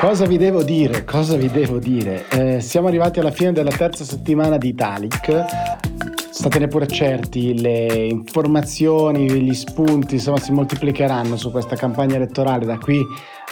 Cosa 0.00 0.26
vi 0.26 0.36
devo 0.36 0.62
dire? 0.62 1.04
Cosa 1.04 1.36
vi 1.36 1.48
devo 1.48 1.78
dire? 1.78 2.24
Eh, 2.28 2.60
siamo 2.60 2.88
arrivati 2.88 3.20
alla 3.20 3.30
fine 3.30 3.52
della 3.52 3.70
terza 3.70 4.04
settimana 4.04 4.58
di 4.58 4.68
Italic. 4.68 5.44
Statene 6.30 6.66
pure 6.68 6.86
certi, 6.86 7.58
le 7.58 8.06
informazioni, 8.10 9.30
gli 9.30 9.54
spunti, 9.54 10.14
insomma, 10.16 10.38
si 10.38 10.52
moltiplicheranno 10.52 11.36
su 11.36 11.50
questa 11.50 11.76
campagna 11.76 12.16
elettorale 12.16 12.66
da 12.66 12.76
qui 12.76 13.02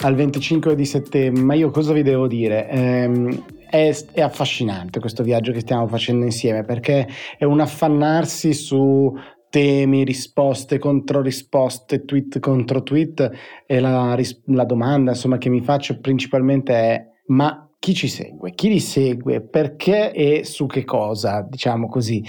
al 0.01 0.13
25 0.13 0.75
di 0.75 0.85
settembre. 0.85 1.41
Ma 1.41 1.53
io 1.55 1.71
cosa 1.71 1.91
vi 1.91 2.03
devo 2.03 2.27
dire? 2.27 2.69
Eh, 2.69 3.43
è, 3.73 3.97
è, 4.11 4.21
affascinante 4.21 4.99
questo 4.99 5.23
viaggio 5.23 5.51
che 5.51 5.61
stiamo 5.61 5.87
facendo 5.87 6.25
insieme 6.25 6.63
perché 6.63 7.07
è 7.39 7.43
un 7.43 7.59
affannarsi 7.59 8.53
su 8.53 9.11
temi, 9.53 10.03
risposte 10.03 10.79
contro 10.79 11.21
risposte, 11.21 12.05
tweet 12.05 12.39
contro 12.39 12.81
tweet 12.81 13.29
e 13.67 13.79
la, 13.79 14.17
la 14.45 14.63
domanda 14.63 15.11
insomma, 15.11 15.37
che 15.37 15.49
mi 15.49 15.61
faccio 15.61 15.99
principalmente 15.99 16.73
è 16.73 17.07
ma 17.27 17.69
chi 17.77 17.93
ci 17.93 18.07
segue? 18.07 18.53
Chi 18.55 18.69
li 18.69 18.79
segue? 18.79 19.41
Perché 19.41 20.11
e 20.11 20.43
su 20.43 20.65
che 20.65 20.83
cosa? 20.83 21.45
Diciamo 21.47 21.87
così. 21.87 22.23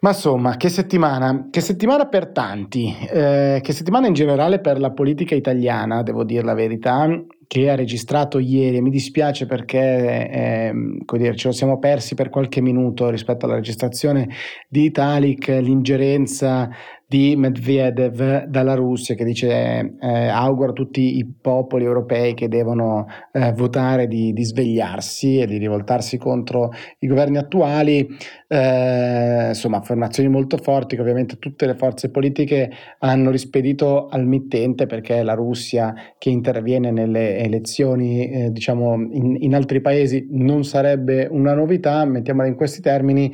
Ma 0.00 0.08
insomma, 0.08 0.56
che 0.56 0.68
settimana, 0.68 1.48
che 1.50 1.60
settimana 1.60 2.08
per 2.08 2.32
tanti, 2.32 2.92
eh, 3.10 3.60
che 3.62 3.72
settimana 3.72 4.08
in 4.08 4.14
generale 4.14 4.58
per 4.58 4.80
la 4.80 4.90
politica 4.90 5.36
italiana, 5.36 6.02
devo 6.02 6.24
dire 6.24 6.42
la 6.42 6.54
verità, 6.54 7.08
che 7.46 7.70
ha 7.70 7.74
registrato 7.74 8.38
ieri. 8.38 8.80
Mi 8.80 8.90
dispiace 8.90 9.46
perché 9.46 9.78
eh, 9.78 10.72
dire, 11.12 11.36
ce 11.36 11.48
lo 11.48 11.52
siamo 11.54 11.78
persi 11.78 12.14
per 12.14 12.28
qualche 12.28 12.60
minuto 12.60 13.08
rispetto 13.10 13.46
alla 13.46 13.54
registrazione 13.54 14.28
di 14.68 14.84
Italic, 14.84 15.48
l'ingerenza 15.48 16.68
di 17.08 17.36
Medvedev 17.36 18.46
dalla 18.46 18.74
Russia 18.74 19.14
che 19.14 19.24
dice 19.24 19.96
eh, 20.00 20.26
auguro 20.26 20.70
a 20.70 20.72
tutti 20.72 21.18
i 21.18 21.24
popoli 21.24 21.84
europei 21.84 22.34
che 22.34 22.48
devono 22.48 23.06
eh, 23.32 23.52
votare 23.52 24.08
di, 24.08 24.32
di, 24.32 24.44
svegliarsi 24.44 25.38
e 25.38 25.46
di 25.46 25.56
rivoltarsi 25.58 26.18
contro 26.18 26.72
i 26.98 27.06
governi 27.06 27.36
attuali, 27.38 28.08
eh, 28.48 29.48
insomma 29.48 29.76
affermazioni 29.76 30.28
molto 30.28 30.56
forti 30.56 30.96
che 30.96 31.02
ovviamente 31.02 31.38
tutte 31.38 31.66
le 31.66 31.76
forze 31.76 32.10
politiche 32.10 32.72
hanno 32.98 33.30
rispedito 33.30 34.08
al 34.08 34.26
mittente 34.26 34.86
perché 34.86 35.22
la 35.22 35.34
Russia 35.34 35.94
che 36.18 36.30
interviene 36.30 36.90
nelle 36.90 37.38
elezioni 37.38 38.28
eh, 38.28 38.50
diciamo 38.50 38.94
in, 38.94 39.36
in 39.38 39.54
altri 39.54 39.80
paesi 39.80 40.26
non 40.30 40.64
sarebbe 40.64 41.28
una 41.30 41.54
novità, 41.54 42.04
mettiamola 42.04 42.48
in 42.48 42.56
questi 42.56 42.80
termini, 42.80 43.32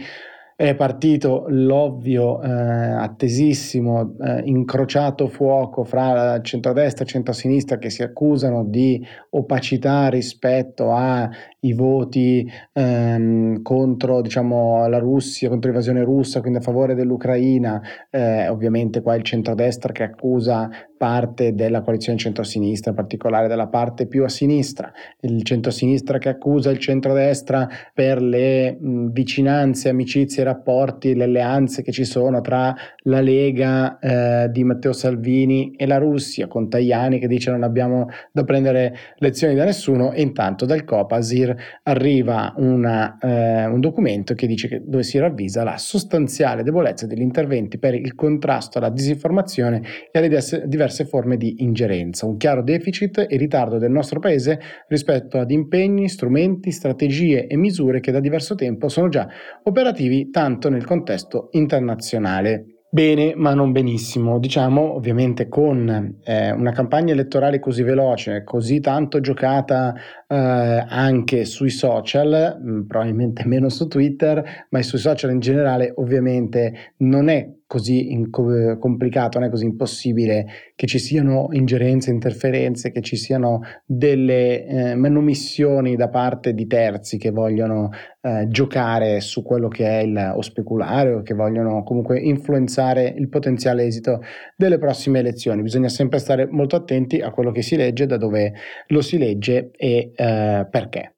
è 0.68 0.76
partito 0.76 1.46
l'ovvio, 1.48 2.40
eh, 2.40 2.48
attesissimo, 2.48 4.14
eh, 4.20 4.42
incrociato 4.44 5.26
fuoco 5.26 5.82
fra 5.82 6.40
centrodestra 6.40 7.04
e 7.04 7.08
centrosinistra 7.08 7.78
che 7.78 7.90
si 7.90 8.04
accusano 8.04 8.64
di 8.64 9.04
opacità 9.30 10.06
rispetto 10.06 10.92
ai 10.92 11.72
voti 11.72 12.48
ehm, 12.74 13.60
contro 13.62 14.20
diciamo, 14.20 14.86
la 14.86 14.98
Russia, 14.98 15.48
contro 15.48 15.68
l'invasione 15.68 16.04
russa, 16.04 16.40
quindi 16.40 16.60
a 16.60 16.62
favore 16.62 16.94
dell'Ucraina. 16.94 17.82
Eh, 18.08 18.46
ovviamente 18.46 19.02
qua 19.02 19.16
il 19.16 19.24
centrodestra 19.24 19.92
che 19.92 20.04
accusa 20.04 20.70
parte 20.96 21.52
della 21.56 21.80
coalizione 21.80 22.16
centrosinistra, 22.16 22.90
in 22.90 22.96
particolare 22.96 23.48
della 23.48 23.66
parte 23.66 24.06
più 24.06 24.22
a 24.22 24.28
sinistra, 24.28 24.92
il 25.22 25.42
centrosinistra 25.42 26.18
che 26.18 26.28
accusa 26.28 26.70
il 26.70 26.78
centrodestra 26.78 27.68
per 27.92 28.22
le 28.22 28.78
mh, 28.78 29.10
vicinanze, 29.10 29.88
amicizie, 29.88 30.44
rapporti, 30.52 31.14
le 31.14 31.24
alleanze 31.24 31.82
che 31.82 31.92
ci 31.92 32.04
sono 32.04 32.40
tra 32.40 32.74
la 33.04 33.20
Lega 33.20 33.98
eh, 33.98 34.50
di 34.50 34.64
Matteo 34.64 34.92
Salvini 34.92 35.74
e 35.76 35.86
la 35.86 35.98
Russia, 35.98 36.46
con 36.46 36.68
Tajani 36.68 37.18
che 37.18 37.26
dice 37.26 37.50
non 37.50 37.62
abbiamo 37.62 38.06
da 38.30 38.44
prendere 38.44 38.94
lezioni 39.16 39.54
da 39.54 39.64
nessuno 39.64 40.12
e 40.12 40.22
intanto 40.22 40.64
dal 40.64 40.84
Copasir 40.84 41.54
arriva 41.84 42.54
una, 42.56 43.18
eh, 43.18 43.66
un 43.66 43.80
documento 43.80 44.34
che 44.34 44.46
dice 44.46 44.68
che, 44.68 44.82
dove 44.84 45.02
si 45.02 45.18
ravvisa 45.18 45.64
la 45.64 45.78
sostanziale 45.78 46.62
debolezza 46.62 47.06
degli 47.06 47.20
interventi 47.20 47.78
per 47.78 47.94
il 47.94 48.14
contrasto 48.14 48.78
alla 48.78 48.90
disinformazione 48.90 49.82
e 50.10 50.18
alle 50.18 50.40
diverse 50.66 51.04
forme 51.04 51.36
di 51.36 51.56
ingerenza, 51.58 52.26
un 52.26 52.36
chiaro 52.36 52.62
deficit 52.62 53.26
e 53.28 53.36
ritardo 53.36 53.78
del 53.78 53.90
nostro 53.90 54.20
Paese 54.20 54.60
rispetto 54.88 55.38
ad 55.38 55.50
impegni, 55.50 56.08
strumenti, 56.08 56.70
strategie 56.70 57.46
e 57.46 57.56
misure 57.56 58.00
che 58.00 58.12
da 58.12 58.20
diverso 58.20 58.54
tempo 58.54 58.88
sono 58.88 59.08
già 59.08 59.28
operativi 59.62 60.30
tanto 60.30 60.41
nel 60.68 60.84
contesto 60.84 61.48
internazionale. 61.52 62.66
Bene, 62.94 63.32
ma 63.34 63.54
non 63.54 63.72
benissimo. 63.72 64.38
Diciamo, 64.38 64.94
ovviamente, 64.94 65.48
con 65.48 66.18
eh, 66.22 66.50
una 66.50 66.72
campagna 66.72 67.14
elettorale 67.14 67.58
così 67.58 67.82
veloce, 67.82 68.44
così 68.44 68.80
tanto 68.80 69.20
giocata 69.20 69.94
eh, 70.28 70.36
anche 70.36 71.46
sui 71.46 71.70
social, 71.70 72.60
mm, 72.62 72.82
probabilmente 72.82 73.46
meno 73.46 73.70
su 73.70 73.88
Twitter, 73.88 74.66
ma 74.68 74.82
sui 74.82 74.98
social 74.98 75.30
in 75.30 75.40
generale, 75.40 75.90
ovviamente 75.96 76.92
non 76.98 77.30
è 77.30 77.48
così 77.72 78.12
inco- 78.12 78.76
complicato, 78.76 79.38
non 79.38 79.48
è 79.48 79.50
così 79.50 79.64
impossibile 79.64 80.44
che 80.74 80.86
ci 80.86 80.98
siano 80.98 81.48
ingerenze, 81.52 82.10
interferenze, 82.10 82.92
che 82.92 83.00
ci 83.00 83.16
siano 83.16 83.60
delle 83.86 84.66
eh, 84.66 84.94
manomissioni 84.94 85.96
da 85.96 86.10
parte 86.10 86.52
di 86.52 86.66
terzi 86.66 87.16
che 87.16 87.30
vogliono 87.30 87.88
eh, 88.20 88.46
giocare 88.48 89.20
su 89.22 89.42
quello 89.42 89.68
che 89.68 89.86
è 89.86 90.02
il, 90.02 90.32
o 90.36 90.42
speculare 90.42 91.14
o 91.14 91.22
che 91.22 91.32
vogliono 91.32 91.82
comunque 91.82 92.20
influenzare 92.20 93.14
il 93.16 93.30
potenziale 93.30 93.84
esito 93.84 94.20
delle 94.54 94.76
prossime 94.76 95.20
elezioni. 95.20 95.62
Bisogna 95.62 95.88
sempre 95.88 96.18
stare 96.18 96.46
molto 96.50 96.76
attenti 96.76 97.22
a 97.22 97.30
quello 97.30 97.52
che 97.52 97.62
si 97.62 97.76
legge, 97.76 98.04
da 98.04 98.18
dove 98.18 98.52
lo 98.88 99.00
si 99.00 99.16
legge 99.16 99.70
e 99.78 100.12
eh, 100.14 100.66
perché. 100.70 101.14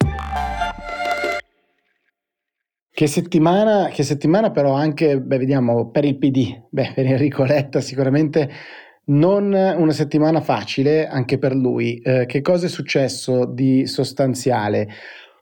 Che 3.04 3.10
settimana, 3.10 3.88
che 3.88 4.02
settimana 4.02 4.50
però 4.50 4.72
anche, 4.72 5.20
beh, 5.20 5.36
vediamo, 5.36 5.90
per 5.90 6.06
il 6.06 6.16
PD, 6.16 6.58
beh, 6.70 6.92
per 6.94 7.04
Enrico 7.04 7.44
Letta 7.44 7.82
sicuramente 7.82 8.48
non 9.08 9.52
una 9.52 9.92
settimana 9.92 10.40
facile 10.40 11.06
anche 11.06 11.36
per 11.36 11.54
lui. 11.54 11.98
Eh, 11.98 12.24
che 12.24 12.40
cosa 12.40 12.64
è 12.64 12.68
successo 12.70 13.44
di 13.44 13.86
sostanziale? 13.86 14.88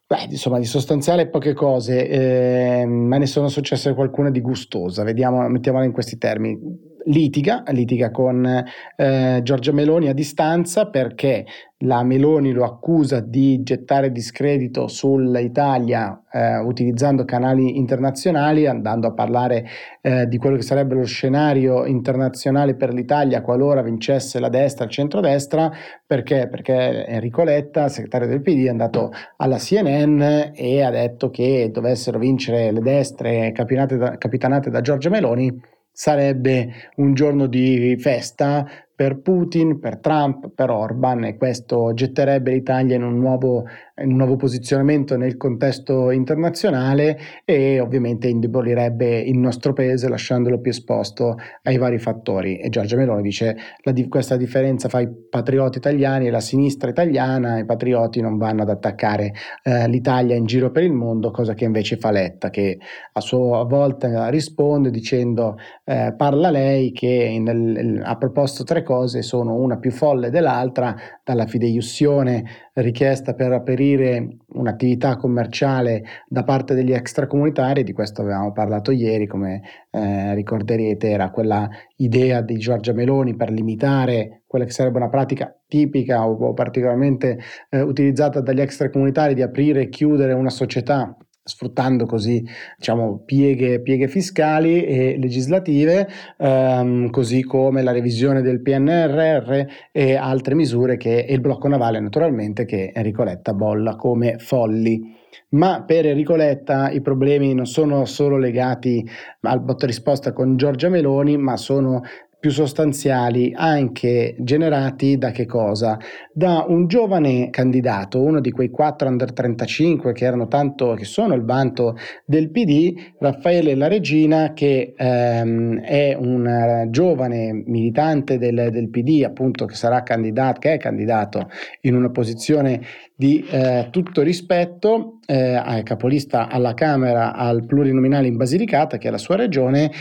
Beh, 0.05 0.27
insomma, 0.31 0.59
di 0.59 0.65
sostanziale 0.65 1.29
poche 1.29 1.53
cose, 1.53 2.09
eh, 2.09 2.85
ma 2.85 3.17
ne 3.19 3.27
sono 3.27 3.47
successe 3.47 3.95
qualcuna 3.95 4.31
di 4.31 4.41
gustosa. 4.41 5.05
Vediamo, 5.05 5.49
mettiamola 5.49 5.85
in 5.85 5.93
questi 5.93 6.19
termini 6.19 6.59
litiga, 7.07 7.63
litiga 7.69 8.11
con 8.11 8.65
eh, 8.97 9.41
Giorgia 9.43 9.73
Meloni 9.73 10.09
a 10.09 10.15
distanza 10.15 10.87
perché 10.87 11.45
la 11.85 12.05
Meloni 12.05 12.53
lo 12.53 12.65
accusa 12.65 13.21
di 13.21 13.63
gettare 13.63 14.13
discredito 14.13 14.87
sull'Italia 14.87 16.23
eh, 16.31 16.59
utilizzando 16.59 17.25
canali 17.25 17.77
internazionali, 17.77 18.67
andando 18.67 19.09
a 19.09 19.13
parlare 19.13 19.67
eh, 20.01 20.29
di 20.29 20.39
quello 20.39 20.57
che 20.57 20.63
sarebbe 20.63 20.95
lo 20.95 21.05
scenario 21.05 21.85
internazionale 21.85 22.77
per 22.77 22.93
l'Italia 22.93 23.43
qualora 23.43 23.83
vincesse 23.83 24.39
la 24.39 24.49
destra, 24.49 24.85
il 24.85 24.91
centrodestra, 24.91 25.73
perché? 26.07 26.47
Perché 26.49 27.05
Enrico 27.07 27.43
Letta, 27.43 27.89
segretario 27.89 28.29
del 28.29 28.43
PD, 28.43 28.67
è 28.67 28.69
andato 28.69 29.11
alla 29.39 29.57
CNN 29.57 30.53
e 30.55 30.83
ha 30.83 30.91
detto 30.91 31.31
che 31.31 31.69
dovessero 31.73 32.19
vincere 32.19 32.71
le 32.71 32.81
destre 32.81 33.51
capitanate 33.53 34.71
da 34.71 34.81
Giorgia 34.81 35.11
Meloni 35.11 35.72
sarebbe 35.93 36.91
un 36.97 37.15
giorno 37.15 37.47
di 37.47 37.97
festa 37.99 38.67
per 38.95 39.21
Putin, 39.21 39.79
per 39.79 39.99
Trump, 39.99 40.51
per 40.55 40.71
Orban 40.71 41.25
e 41.25 41.37
questo 41.37 41.93
getterebbe 41.93 42.53
l'Italia 42.53 42.97
in 42.97 43.03
un 43.03 43.19
nuovo, 43.19 43.65
un 43.97 44.17
nuovo 44.17 44.37
posizionamento 44.37 45.17
nel 45.17 45.37
contesto 45.37 46.11
internazionale 46.11 47.19
e 47.45 47.79
ovviamente 47.79 48.29
indebolirebbe 48.29 49.21
il 49.21 49.37
nostro 49.37 49.75
paese 49.75 50.09
lasciandolo 50.09 50.61
più 50.61 50.71
esposto 50.71 51.37
ai 51.63 51.77
vari 51.77 51.99
fattori. 51.99 52.59
E 52.59 52.71
Giorgia 52.71 52.97
Meloni 52.97 53.23
dice 53.23 53.57
la, 53.83 53.93
questa 54.09 54.37
differenza 54.37 54.89
fra 54.89 55.01
i 55.01 55.09
patrioti 55.29 55.79
italiani 55.79 56.27
e 56.27 56.31
la 56.31 56.41
sinistra 56.41 56.89
italiana, 56.89 57.59
i 57.59 57.67
patrioti 57.67 58.21
non 58.21 58.39
vanno 58.39 58.63
ad 58.63 58.71
attaccare 58.71 59.33
eh, 59.63 59.87
l'Italia 59.89 60.37
in 60.37 60.47
giro 60.47 60.71
per 60.71 60.85
il 60.85 60.93
mondo, 60.93 61.31
cosa 61.31 61.55
che 61.55 61.65
invece 61.65 61.97
fa 61.97 62.11
Letta 62.11 62.51
che 62.51 62.79
a 63.13 63.21
sua 63.21 63.65
volta 63.65 64.29
risponde 64.29 64.91
dicendo 64.91 65.57
eh, 65.85 66.15
parla 66.17 66.51
lei 66.51 66.93
che 66.93 67.07
in, 67.07 68.01
ha 68.03 68.17
proposto 68.17 68.65
tre 68.65 68.83
cose 68.83 69.23
sono 69.23 69.55
una 69.55 69.79
più 69.79 69.91
folle 69.91 70.31
dell'altra, 70.31 70.95
dalla 71.23 71.47
fideiussione 71.47 72.71
richiesta 72.75 73.35
per 73.35 73.53
aprire 73.53 74.37
un'attività 74.55 75.17
commerciale 75.17 76.05
da 76.27 76.43
parte 76.45 76.75
degli 76.75 76.93
extracomunitari, 76.93 77.83
di 77.85 77.93
questo 77.93 78.23
avevamo 78.23 78.53
parlato 78.53 78.91
ieri, 78.91 79.27
come 79.27 79.63
eh, 79.91 80.35
ricorderete, 80.35 81.11
era 81.11 81.31
quella 81.31 81.69
idea 81.97 82.41
di 82.41 82.57
Giorgia 82.57 82.93
Meloni 82.93 83.35
per 83.37 83.51
limitare 83.51 84.43
quella 84.47 84.65
che 84.65 84.71
sarebbe 84.71 84.99
una 84.99 85.09
pratica 85.09 85.55
tipica 85.67 86.27
o, 86.27 86.53
particolarmente 86.55 87.39
eh, 87.71 87.81
utilizzata 87.81 88.41
dagli 88.41 88.61
extracomunitari 88.61 89.35
di 89.35 89.43
aprire 89.43 89.83
e 89.83 89.89
chiudere 89.89 90.33
una 90.33 90.51
società 90.51 91.17
sfruttando 91.45 92.07
così 92.07 92.45
diciamo, 92.77 93.23
pieghe, 93.25 93.81
pieghe 93.81 94.09
fiscali 94.09 94.85
e 94.85 95.17
legislative, 95.19 96.09
ehm, 96.39 97.11
così 97.11 97.43
come 97.43 97.83
la 97.83 97.93
revisione 97.93 98.43
del 98.43 98.63
PNRR 98.63 99.65
e 99.91 100.15
altre 100.15 100.55
misure 100.55 100.97
che 100.97 101.21
e 101.21 101.33
il 101.33 101.41
blocco 101.41 101.69
navale 101.69 102.01
naturalmente 102.01 102.65
che 102.65 102.93
Enrico 102.95 103.25
Letta 103.25 103.55
bolla 103.55 103.97
come 103.97 104.39
folli. 104.39 105.21
Ma 105.51 105.83
per 105.83 106.07
Enrico 106.07 106.37
Letta 106.37 106.91
i 106.91 107.01
problemi 107.01 107.55
non 107.55 107.67
sono 107.67 108.05
solo 108.05 108.39
legati 108.39 109.07
al 109.41 109.61
botto 109.61 109.87
risposta 109.87 110.33
con 110.33 110.57
Giorgia 110.57 110.89
Meloni, 110.89 111.37
ma 111.37 111.57
sono 111.57 112.03
più 112.43 112.51
sostanziali 112.51 113.53
anche 113.55 114.35
generati 114.41 115.17
da 115.17 115.31
che 115.31 115.47
cosa? 115.47 115.97
Da 116.33 116.65
un 116.67 116.89
giovane 116.89 117.51
candidato, 117.51 118.21
uno 118.21 118.41
di 118.41 118.51
quei 118.51 118.69
quattro 118.69 119.07
under 119.07 119.33
35 119.33 120.13
che 120.13 120.25
erano 120.25 120.49
tanto 120.49 120.95
che 120.95 121.05
sono 121.05 121.35
il 121.35 121.45
vanto 121.45 121.97
del 122.25 122.51
PD, 122.51 122.95
Raffaele 123.21 123.77
La 123.77 123.87
Regina, 123.87 124.55
che 124.55 124.93
ehm, 124.97 125.83
è 125.83 126.17
un 126.19 126.89
giovane 126.91 127.63
militante 127.65 128.39
del, 128.39 128.71
del, 128.73 128.91
PD, 128.91 129.23
appunto, 129.23 129.65
che 129.65 129.77
sarà 129.77 130.03
candidato, 130.03 130.59
che 130.59 130.73
è 130.73 130.79
candidato 130.79 131.49
in 131.83 131.95
una 131.95 132.11
posizione 132.11 132.81
di 133.23 133.47
eh, 133.49 133.87
tutto 133.93 134.21
rispetto, 134.23 135.19
eh, 135.27 135.81
capolista 135.85 136.49
alla 136.49 136.75
Camera 136.75 137.35
al 137.35 137.65
plurinominale 137.65 138.27
in 138.27 138.37
Basilicata, 138.37 138.99
che 138.99 139.07
è 139.07 139.11
la 139.13 139.19
sua 139.19 139.37
regione, 139.37 139.93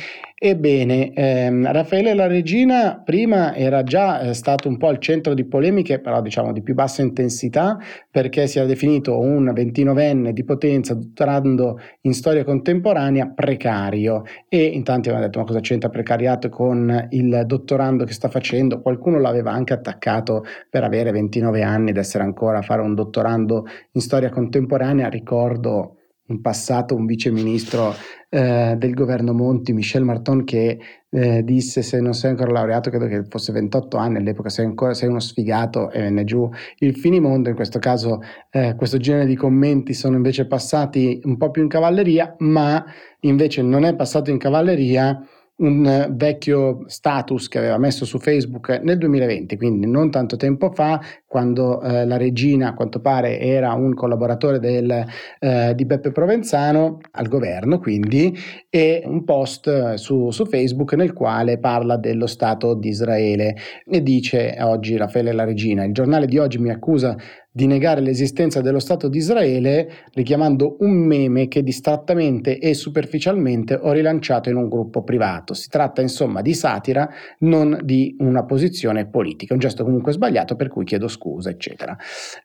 Ebbene, 0.43 1.13
ehm, 1.13 1.71
Raffaele 1.71 2.15
La 2.15 2.25
Regina 2.25 2.99
prima 3.05 3.53
era 3.53 3.83
già 3.83 4.21
eh, 4.21 4.33
stato 4.33 4.67
un 4.67 4.77
po' 4.77 4.87
al 4.87 4.97
centro 4.97 5.35
di 5.35 5.45
polemiche, 5.45 5.99
però 5.99 6.19
diciamo 6.19 6.51
di 6.51 6.63
più 6.63 6.73
bassa 6.73 7.03
intensità, 7.03 7.77
perché 8.09 8.47
si 8.47 8.57
era 8.57 8.65
definito 8.65 9.19
un 9.19 9.53
29enne 9.53 10.31
di 10.31 10.43
potenza, 10.43 10.95
dottorando 10.95 11.79
in 12.01 12.15
storia 12.15 12.43
contemporanea, 12.43 13.27
precario. 13.27 14.23
E 14.49 14.63
in 14.63 14.83
tanti 14.83 15.09
avevano 15.09 15.27
detto: 15.27 15.37
ma 15.37 15.45
cosa 15.45 15.59
c'entra 15.59 15.89
precariato 15.89 16.49
con 16.49 17.07
il 17.11 17.43
dottorando 17.45 18.03
che 18.03 18.13
sta 18.13 18.27
facendo? 18.27 18.81
Qualcuno 18.81 19.19
l'aveva 19.19 19.51
anche 19.51 19.73
attaccato 19.73 20.43
per 20.71 20.83
avere 20.83 21.11
29 21.11 21.61
anni 21.61 21.91
ed 21.91 21.97
essere 21.97 22.23
ancora 22.23 22.57
a 22.57 22.61
fare 22.63 22.81
un 22.81 22.95
dottorando 23.11 23.65
in 23.91 24.01
storia 24.01 24.29
contemporanea. 24.29 25.09
Ricordo 25.09 25.97
in 26.27 26.39
passato 26.39 26.95
un 26.95 27.05
vice 27.05 27.29
ministro 27.29 27.93
eh, 28.29 28.75
del 28.77 28.93
governo 28.93 29.33
Monti, 29.33 29.73
Michel 29.73 30.03
Marton, 30.03 30.45
che 30.45 30.79
eh, 31.09 31.43
disse 31.43 31.81
se 31.81 31.99
non 31.99 32.13
sei 32.13 32.31
ancora 32.31 32.51
laureato, 32.51 32.89
credo 32.89 33.07
che 33.07 33.25
fosse 33.27 33.51
28 33.51 33.97
anni 33.97 34.17
all'epoca, 34.17 34.47
sei 34.47 34.65
ancora 34.65 34.93
sei 34.93 35.09
uno 35.09 35.19
sfigato 35.19 35.91
e 35.91 35.99
venne 35.99 36.23
giù 36.23 36.49
il 36.77 36.95
finimondo. 36.95 37.49
In 37.49 37.55
questo 37.55 37.79
caso 37.79 38.21
eh, 38.49 38.75
questo 38.75 38.97
genere 38.97 39.25
di 39.25 39.35
commenti 39.35 39.93
sono 39.93 40.15
invece 40.15 40.47
passati 40.47 41.19
un 41.25 41.35
po' 41.35 41.51
più 41.51 41.63
in 41.63 41.67
cavalleria, 41.67 42.33
ma 42.39 42.83
invece 43.21 43.61
non 43.61 43.83
è 43.83 43.93
passato 43.93 44.31
in 44.31 44.37
cavalleria 44.37 45.21
un 45.61 46.07
vecchio 46.15 46.83
status 46.87 47.47
che 47.47 47.59
aveva 47.59 47.77
messo 47.77 48.03
su 48.03 48.17
Facebook 48.17 48.69
nel 48.83 48.97
2020, 48.97 49.57
quindi 49.57 49.85
non 49.85 50.09
tanto 50.09 50.35
tempo 50.35 50.71
fa, 50.71 50.99
quando 51.31 51.81
eh, 51.81 52.05
la 52.05 52.17
regina 52.17 52.67
a 52.67 52.73
quanto 52.73 52.99
pare 52.99 53.39
era 53.39 53.71
un 53.71 53.93
collaboratore 53.93 54.59
del, 54.59 55.05
eh, 55.39 55.73
di 55.73 55.85
Beppe 55.85 56.11
Provenzano 56.11 56.99
al 57.11 57.29
governo, 57.29 57.79
quindi, 57.79 58.37
e 58.69 59.01
un 59.05 59.23
post 59.23 59.93
su, 59.93 60.29
su, 60.31 60.45
Facebook 60.45 60.91
nel 60.95 61.13
quale 61.13 61.57
parla 61.57 61.95
dello 61.95 62.27
Stato 62.27 62.73
di 62.73 62.89
Israele 62.89 63.55
e 63.89 64.03
dice 64.03 64.57
oggi 64.59 64.97
Raffaele 64.97 65.31
la 65.31 65.45
regina, 65.45 65.85
il 65.85 65.93
giornale 65.93 66.25
di 66.25 66.37
oggi 66.37 66.57
mi 66.57 66.69
accusa 66.69 67.15
di 67.53 67.67
negare 67.67 67.99
l'esistenza 67.99 68.61
dello 68.61 68.79
Stato 68.79 69.09
di 69.09 69.17
Israele, 69.17 69.89
richiamando 70.13 70.77
un 70.79 70.91
meme 70.91 71.49
che 71.49 71.63
distrattamente 71.63 72.57
e 72.57 72.73
superficialmente 72.73 73.75
ho 73.75 73.91
rilanciato 73.91 74.49
in 74.49 74.55
un 74.55 74.69
gruppo 74.69 75.03
privato. 75.03 75.53
Si 75.53 75.67
tratta 75.67 76.01
insomma 76.01 76.41
di 76.41 76.53
satira, 76.53 77.09
non 77.39 77.77
di 77.83 78.15
una 78.19 78.45
posizione 78.45 79.05
politica, 79.05 79.53
un 79.53 79.59
gesto 79.59 79.83
comunque 79.83 80.13
sbagliato 80.13 80.55
per 80.55 80.69
cui 80.69 80.85
chiedo 80.85 81.09
scusa, 81.09 81.20
eccetera. 81.49 81.97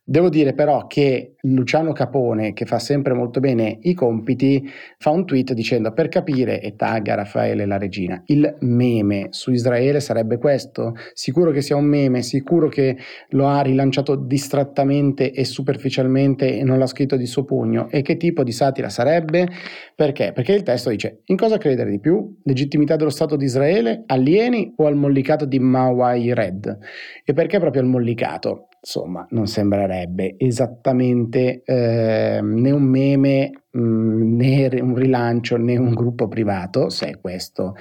Devo 0.05 0.29
dire 0.29 0.53
però 0.53 0.87
che 0.87 1.35
Luciano 1.43 1.93
Capone, 1.93 2.53
che 2.53 2.67
fa 2.67 2.79
sempre 2.79 3.15
molto 3.15 3.41
bene 3.41 3.79
i 3.83 3.95
compiti, 3.95 4.69
fa 4.99 5.11
un 5.11 5.25
tweet 5.25 5.53
dicendo 5.53 5.93
per 5.93 6.09
capire 6.09 6.61
e 6.61 6.77
tagga 6.77 7.15
Raffaele 7.15 7.67
la 7.67 7.79
regina, 7.79 8.23
il 8.27 8.57
meme 8.61 9.29
su 9.31 9.53
Israele 9.53 10.01
sarebbe 10.01 10.39
questo? 10.39 10.95
Sicuro 11.13 11.51
che 11.51 11.63
sia 11.63 11.77
un 11.77 11.85
meme, 11.85 12.23
sicuro 12.23 12.69
che 12.69 12.97
lo 13.31 13.49
ha 13.49 13.61
rilanciato 13.61 14.15
distrattamente 14.15 15.33
e 15.33 15.45
superficialmente 15.45 16.59
e 16.59 16.65
non 16.65 16.79
l'ha 16.79 16.87
scritto 16.87 17.17
di 17.17 17.27
suo 17.27 17.45
pugno. 17.45 17.89
E 17.91 18.03
che 18.03 18.17
tipo 18.17 18.43
di 18.43 18.53
satira 18.53 18.89
sarebbe? 18.89 19.49
Perché? 19.95 20.33
Perché 20.33 20.53
il 20.53 20.63
testo 20.63 20.91
dice 20.91 21.23
in 21.27 21.37
cosa 21.37 21.59
credere 21.59 21.91
di 21.91 22.01
più? 22.01 22.39
Legittimità 22.45 22.97
dello 22.97 23.11
Stato 23.11 23.37
di 23.37 23.45
Israele, 23.45 24.05
alieni 24.07 24.75
o 24.77 24.87
al 24.87 24.97
mollicato 24.97 25.45
di 25.45 25.59
Mawai 25.59 26.35
Red? 26.35 26.79
E 27.25 27.33
perché 27.33 27.59
proprio 27.59 27.83
al 27.83 27.89
mollicato? 27.89 28.66
Insomma, 28.87 29.27
non 29.31 29.49
sembrerebbe 29.49 30.37
esattamente 30.39 31.63
eh, 31.65 32.39
né 32.41 32.71
un 32.71 32.85
meme 32.85 33.65
mh, 33.69 33.81
mm, 33.81 34.37
né 34.37 34.81
un 34.81 34.95
rilancio 34.95 35.57
né 35.57 35.77
un 35.77 35.93
gruppo 35.93 36.29
privato, 36.29 36.89
se 36.89 37.09
è 37.09 37.21
questo 37.21 37.75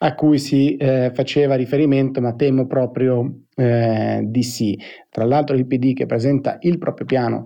a 0.00 0.14
cui 0.14 0.38
si 0.38 0.76
eh, 0.76 1.10
faceva 1.12 1.56
riferimento, 1.56 2.20
ma 2.20 2.34
temo 2.34 2.68
proprio 2.68 3.46
eh, 3.56 4.20
di 4.24 4.44
sì. 4.44 4.78
Tra 5.10 5.24
l'altro 5.24 5.56
il 5.56 5.66
PD 5.66 5.92
che 5.92 6.06
presenta 6.06 6.58
il 6.60 6.78
proprio 6.78 7.04
piano 7.04 7.44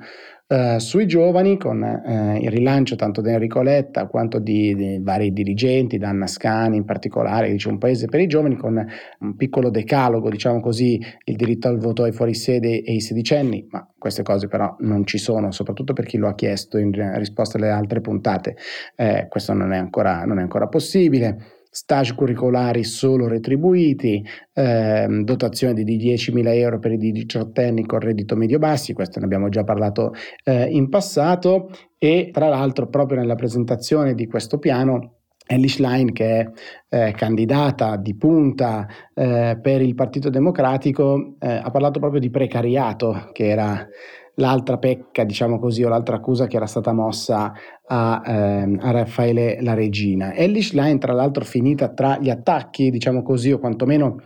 eh, 0.52 0.80
sui 0.80 1.06
giovani 1.06 1.56
con 1.56 1.82
eh, 1.82 2.38
il 2.42 2.50
rilancio 2.50 2.94
tanto 2.94 3.22
di 3.22 3.30
Enrico 3.30 3.62
Letta 3.62 4.06
quanto 4.06 4.38
di, 4.38 4.74
di, 4.74 4.98
vari 5.00 5.32
dirigenti, 5.32 5.96
da 5.96 6.10
Anna 6.10 6.26
Scani 6.26 6.76
in 6.76 6.84
particolare, 6.84 7.50
dice 7.50 7.68
un 7.68 7.78
paese 7.78 8.06
per 8.06 8.20
i 8.20 8.26
giovani 8.26 8.56
con 8.56 8.86
un 9.20 9.36
piccolo 9.36 9.70
decalogo, 9.70 10.28
diciamo 10.28 10.60
così, 10.60 11.02
il 11.24 11.36
diritto 11.36 11.68
al 11.68 11.78
voto 11.78 12.02
ai 12.02 12.12
fuorisede 12.12 12.82
e 12.82 12.92
i 12.92 13.00
sedicenni, 13.00 13.66
ma 13.70 13.88
queste 13.96 14.22
cose 14.22 14.46
però 14.46 14.76
non 14.80 15.06
ci 15.06 15.16
sono, 15.16 15.52
soprattutto 15.52 15.94
per 15.94 16.04
chi 16.04 16.18
lo 16.18 16.28
ha 16.28 16.34
chiesto 16.34 16.76
in 16.76 16.92
risposta 17.16 17.56
alle 17.56 17.70
altre 17.70 18.02
puntate, 18.02 18.56
eh, 18.94 19.28
questo 19.30 19.54
non 19.54 19.72
è 19.72 19.78
ancora, 19.78 20.26
non 20.26 20.38
è 20.38 20.42
ancora 20.42 20.66
possibile 20.66 21.61
stage 21.74 22.14
curricolari 22.14 22.84
solo 22.84 23.26
retribuiti, 23.26 24.22
ehm, 24.52 25.24
dotazione 25.24 25.72
di 25.72 25.96
10.000 25.96 26.54
euro 26.54 26.78
per 26.78 26.92
i 26.92 26.98
diciottenni 26.98 27.86
con 27.86 28.00
reddito 28.00 28.36
medio-bassi, 28.36 28.92
questo 28.92 29.18
ne 29.18 29.24
abbiamo 29.24 29.48
già 29.48 29.64
parlato 29.64 30.12
eh, 30.44 30.66
in 30.66 30.90
passato 30.90 31.70
e 31.96 32.28
tra 32.30 32.48
l'altro 32.48 32.88
proprio 32.88 33.20
nella 33.20 33.36
presentazione 33.36 34.14
di 34.14 34.26
questo 34.26 34.58
piano 34.58 35.20
Ellie 35.46 35.68
Schlein, 35.68 36.12
che 36.12 36.40
è 36.40 36.50
eh, 36.88 37.12
candidata 37.12 37.96
di 37.96 38.16
punta 38.16 38.86
eh, 39.14 39.58
per 39.60 39.80
il 39.80 39.94
Partito 39.94 40.28
Democratico, 40.28 41.36
eh, 41.38 41.54
ha 41.54 41.70
parlato 41.70 41.98
proprio 41.98 42.20
di 42.20 42.30
precariato, 42.30 43.30
che 43.32 43.48
era 43.48 43.86
l'altra 44.36 44.78
pecca, 44.78 45.24
diciamo 45.24 45.58
così, 45.58 45.82
o 45.82 45.88
l'altra 45.88 46.16
accusa 46.16 46.46
che 46.46 46.56
era 46.56 46.66
stata 46.66 46.92
mossa 46.92 47.52
a, 47.86 48.22
ehm, 48.24 48.78
a 48.80 48.90
Raffaele 48.90 49.58
La 49.60 49.74
Regina. 49.74 50.34
Ellie 50.34 50.62
Schlein, 50.62 50.98
tra 50.98 51.12
l'altro, 51.12 51.44
finita 51.44 51.88
tra 51.88 52.18
gli 52.18 52.30
attacchi, 52.30 52.90
diciamo 52.90 53.22
così, 53.22 53.52
o 53.52 53.58
quantomeno 53.58 54.20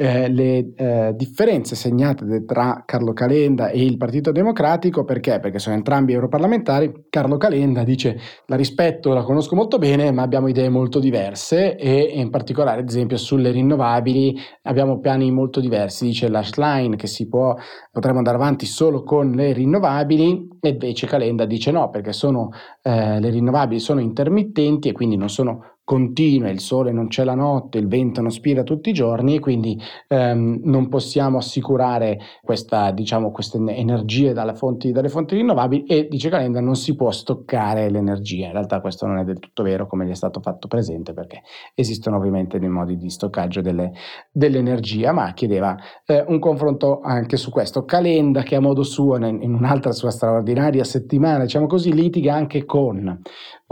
eh, 0.00 0.30
le 0.30 0.72
eh, 0.76 1.12
differenze 1.14 1.76
segnate 1.76 2.46
tra 2.46 2.84
Carlo 2.86 3.12
Calenda 3.12 3.68
e 3.68 3.84
il 3.84 3.98
Partito 3.98 4.32
Democratico, 4.32 5.04
perché? 5.04 5.40
Perché 5.40 5.58
sono 5.58 5.76
entrambi 5.76 6.14
europarlamentari. 6.14 7.08
Carlo 7.10 7.36
Calenda 7.36 7.84
dice 7.84 8.18
la 8.46 8.56
rispetto, 8.56 9.12
la 9.12 9.22
conosco 9.22 9.54
molto 9.54 9.76
bene, 9.76 10.10
ma 10.10 10.22
abbiamo 10.22 10.48
idee 10.48 10.70
molto 10.70 11.00
diverse 11.00 11.76
e 11.76 12.12
in 12.14 12.30
particolare, 12.30 12.80
ad 12.80 12.88
esempio, 12.88 13.18
sulle 13.18 13.50
rinnovabili 13.50 14.38
abbiamo 14.62 15.00
piani 15.00 15.30
molto 15.30 15.60
diversi. 15.60 16.06
Dice 16.06 16.30
la 16.30 16.42
Schlein 16.42 16.96
che 16.96 17.06
si 17.06 17.28
può, 17.28 17.54
potremmo 17.92 18.18
andare 18.18 18.38
avanti 18.38 18.64
solo 18.64 19.02
con 19.02 19.32
le 19.32 19.52
rinnovabili 19.52 20.48
e 20.60 20.68
invece 20.70 21.06
Calenda 21.08 21.44
dice 21.44 21.70
no, 21.72 21.90
perché 21.90 22.14
sono, 22.14 22.48
eh, 22.80 23.20
le 23.20 23.28
rinnovabili 23.28 23.78
sono 23.78 24.00
intermittenti 24.00 24.88
e 24.88 24.92
quindi 24.92 25.18
non 25.18 25.28
sono 25.28 25.76
continue, 25.90 26.52
il 26.52 26.60
sole 26.60 26.92
non 26.92 27.08
c'è 27.08 27.24
la 27.24 27.34
notte, 27.34 27.78
il 27.78 27.88
vento 27.88 28.20
non 28.20 28.30
spira 28.30 28.62
tutti 28.62 28.90
i 28.90 28.92
giorni 28.92 29.34
e 29.34 29.40
quindi 29.40 29.76
ehm, 30.06 30.60
non 30.62 30.88
possiamo 30.88 31.38
assicurare 31.38 32.16
questa, 32.42 32.92
diciamo, 32.92 33.32
queste 33.32 33.58
energie 33.58 34.32
dalle 34.32 34.54
fonti, 34.54 34.92
dalle 34.92 35.08
fonti 35.08 35.34
rinnovabili 35.34 35.86
e 35.86 36.06
dice 36.08 36.28
Calenda 36.28 36.60
non 36.60 36.76
si 36.76 36.94
può 36.94 37.10
stoccare 37.10 37.90
l'energia. 37.90 38.46
In 38.46 38.52
realtà 38.52 38.80
questo 38.80 39.04
non 39.06 39.18
è 39.18 39.24
del 39.24 39.40
tutto 39.40 39.64
vero 39.64 39.88
come 39.88 40.06
gli 40.06 40.10
è 40.10 40.14
stato 40.14 40.38
fatto 40.38 40.68
presente 40.68 41.12
perché 41.12 41.42
esistono 41.74 42.18
ovviamente 42.18 42.60
dei 42.60 42.68
modi 42.68 42.96
di 42.96 43.10
stoccaggio 43.10 43.60
delle, 43.60 43.90
dell'energia, 44.30 45.10
ma 45.10 45.32
chiedeva 45.32 45.76
eh, 46.06 46.24
un 46.24 46.38
confronto 46.38 47.00
anche 47.00 47.36
su 47.36 47.50
questo. 47.50 47.84
Calenda 47.84 48.44
che 48.44 48.54
a 48.54 48.60
modo 48.60 48.84
suo 48.84 49.16
in 49.16 49.54
un'altra 49.54 49.90
sua 49.90 50.12
straordinaria 50.12 50.84
settimana, 50.84 51.42
diciamo 51.42 51.66
così, 51.66 51.92
litiga 51.92 52.32
anche 52.32 52.64
con 52.64 53.22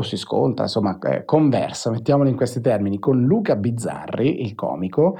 o 0.00 0.02
si 0.02 0.16
scontra, 0.16 0.64
insomma, 0.64 0.96
eh, 1.00 1.24
conversa, 1.24 1.90
mettiamolo 2.08 2.30
in 2.30 2.36
questi 2.36 2.60
termini, 2.62 2.98
con 2.98 3.20
Luca 3.20 3.54
Bizzarri, 3.54 4.42
il 4.42 4.54
comico, 4.54 5.16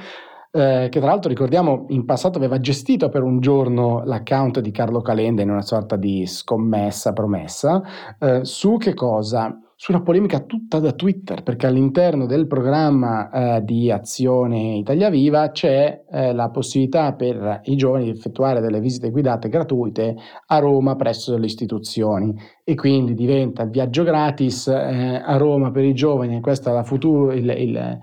eh, 0.50 0.88
che 0.90 0.98
tra 1.00 1.08
l'altro 1.08 1.28
ricordiamo 1.28 1.84
in 1.88 2.06
passato 2.06 2.38
aveva 2.38 2.58
gestito 2.58 3.10
per 3.10 3.22
un 3.22 3.40
giorno 3.40 4.02
l'account 4.04 4.60
di 4.60 4.70
Carlo 4.70 5.02
Calenda 5.02 5.42
in 5.42 5.50
una 5.50 5.62
sorta 5.62 5.96
di 5.96 6.24
scommessa 6.26 7.12
promessa, 7.12 7.82
eh, 8.18 8.40
su 8.44 8.78
che 8.78 8.94
cosa? 8.94 9.54
Sulla 9.80 10.00
polemica 10.00 10.40
tutta 10.40 10.80
da 10.80 10.90
Twitter, 10.90 11.44
perché 11.44 11.68
all'interno 11.68 12.26
del 12.26 12.48
programma 12.48 13.30
eh, 13.30 13.62
di 13.62 13.92
Azione 13.92 14.74
Italia 14.74 15.08
Viva 15.08 15.52
c'è 15.52 16.02
eh, 16.10 16.32
la 16.34 16.50
possibilità 16.50 17.12
per 17.12 17.60
i 17.62 17.76
giovani 17.76 18.02
di 18.02 18.10
effettuare 18.10 18.60
delle 18.60 18.80
visite 18.80 19.12
guidate 19.12 19.48
gratuite 19.48 20.16
a 20.46 20.58
Roma 20.58 20.96
presso 20.96 21.38
le 21.38 21.46
istituzioni. 21.46 22.34
E 22.64 22.74
quindi 22.74 23.14
diventa 23.14 23.66
viaggio 23.66 24.02
gratis 24.02 24.66
eh, 24.66 25.22
a 25.24 25.36
Roma 25.36 25.70
per 25.70 25.84
i 25.84 25.94
giovani, 25.94 26.40
questa 26.40 26.72
è 26.72 26.74
il, 27.32 27.48
il 27.48 27.98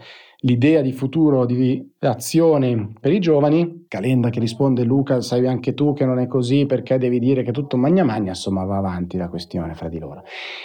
l'idea 0.45 0.81
di 0.81 0.93
futuro 0.93 1.45
di 1.45 1.93
azione 1.99 2.93
per 2.99 3.11
i 3.11 3.19
giovani. 3.19 3.83
Calenda 3.87 4.29
che 4.29 4.39
risponde 4.39 4.83
Luca, 4.83 5.21
sai 5.21 5.47
anche 5.47 5.73
tu 5.73 5.93
che 5.93 6.05
non 6.05 6.19
è 6.19 6.27
così 6.27 6.65
perché 6.65 6.97
devi 6.97 7.19
dire 7.19 7.43
che 7.43 7.51
tutto 7.51 7.77
magna 7.77 8.03
magna, 8.03 8.29
insomma 8.29 8.63
va 8.63 8.77
avanti 8.77 9.17
la 9.17 9.27
questione 9.27 9.73
fra 9.73 9.89
di 9.89 9.99
loro. 9.99 10.23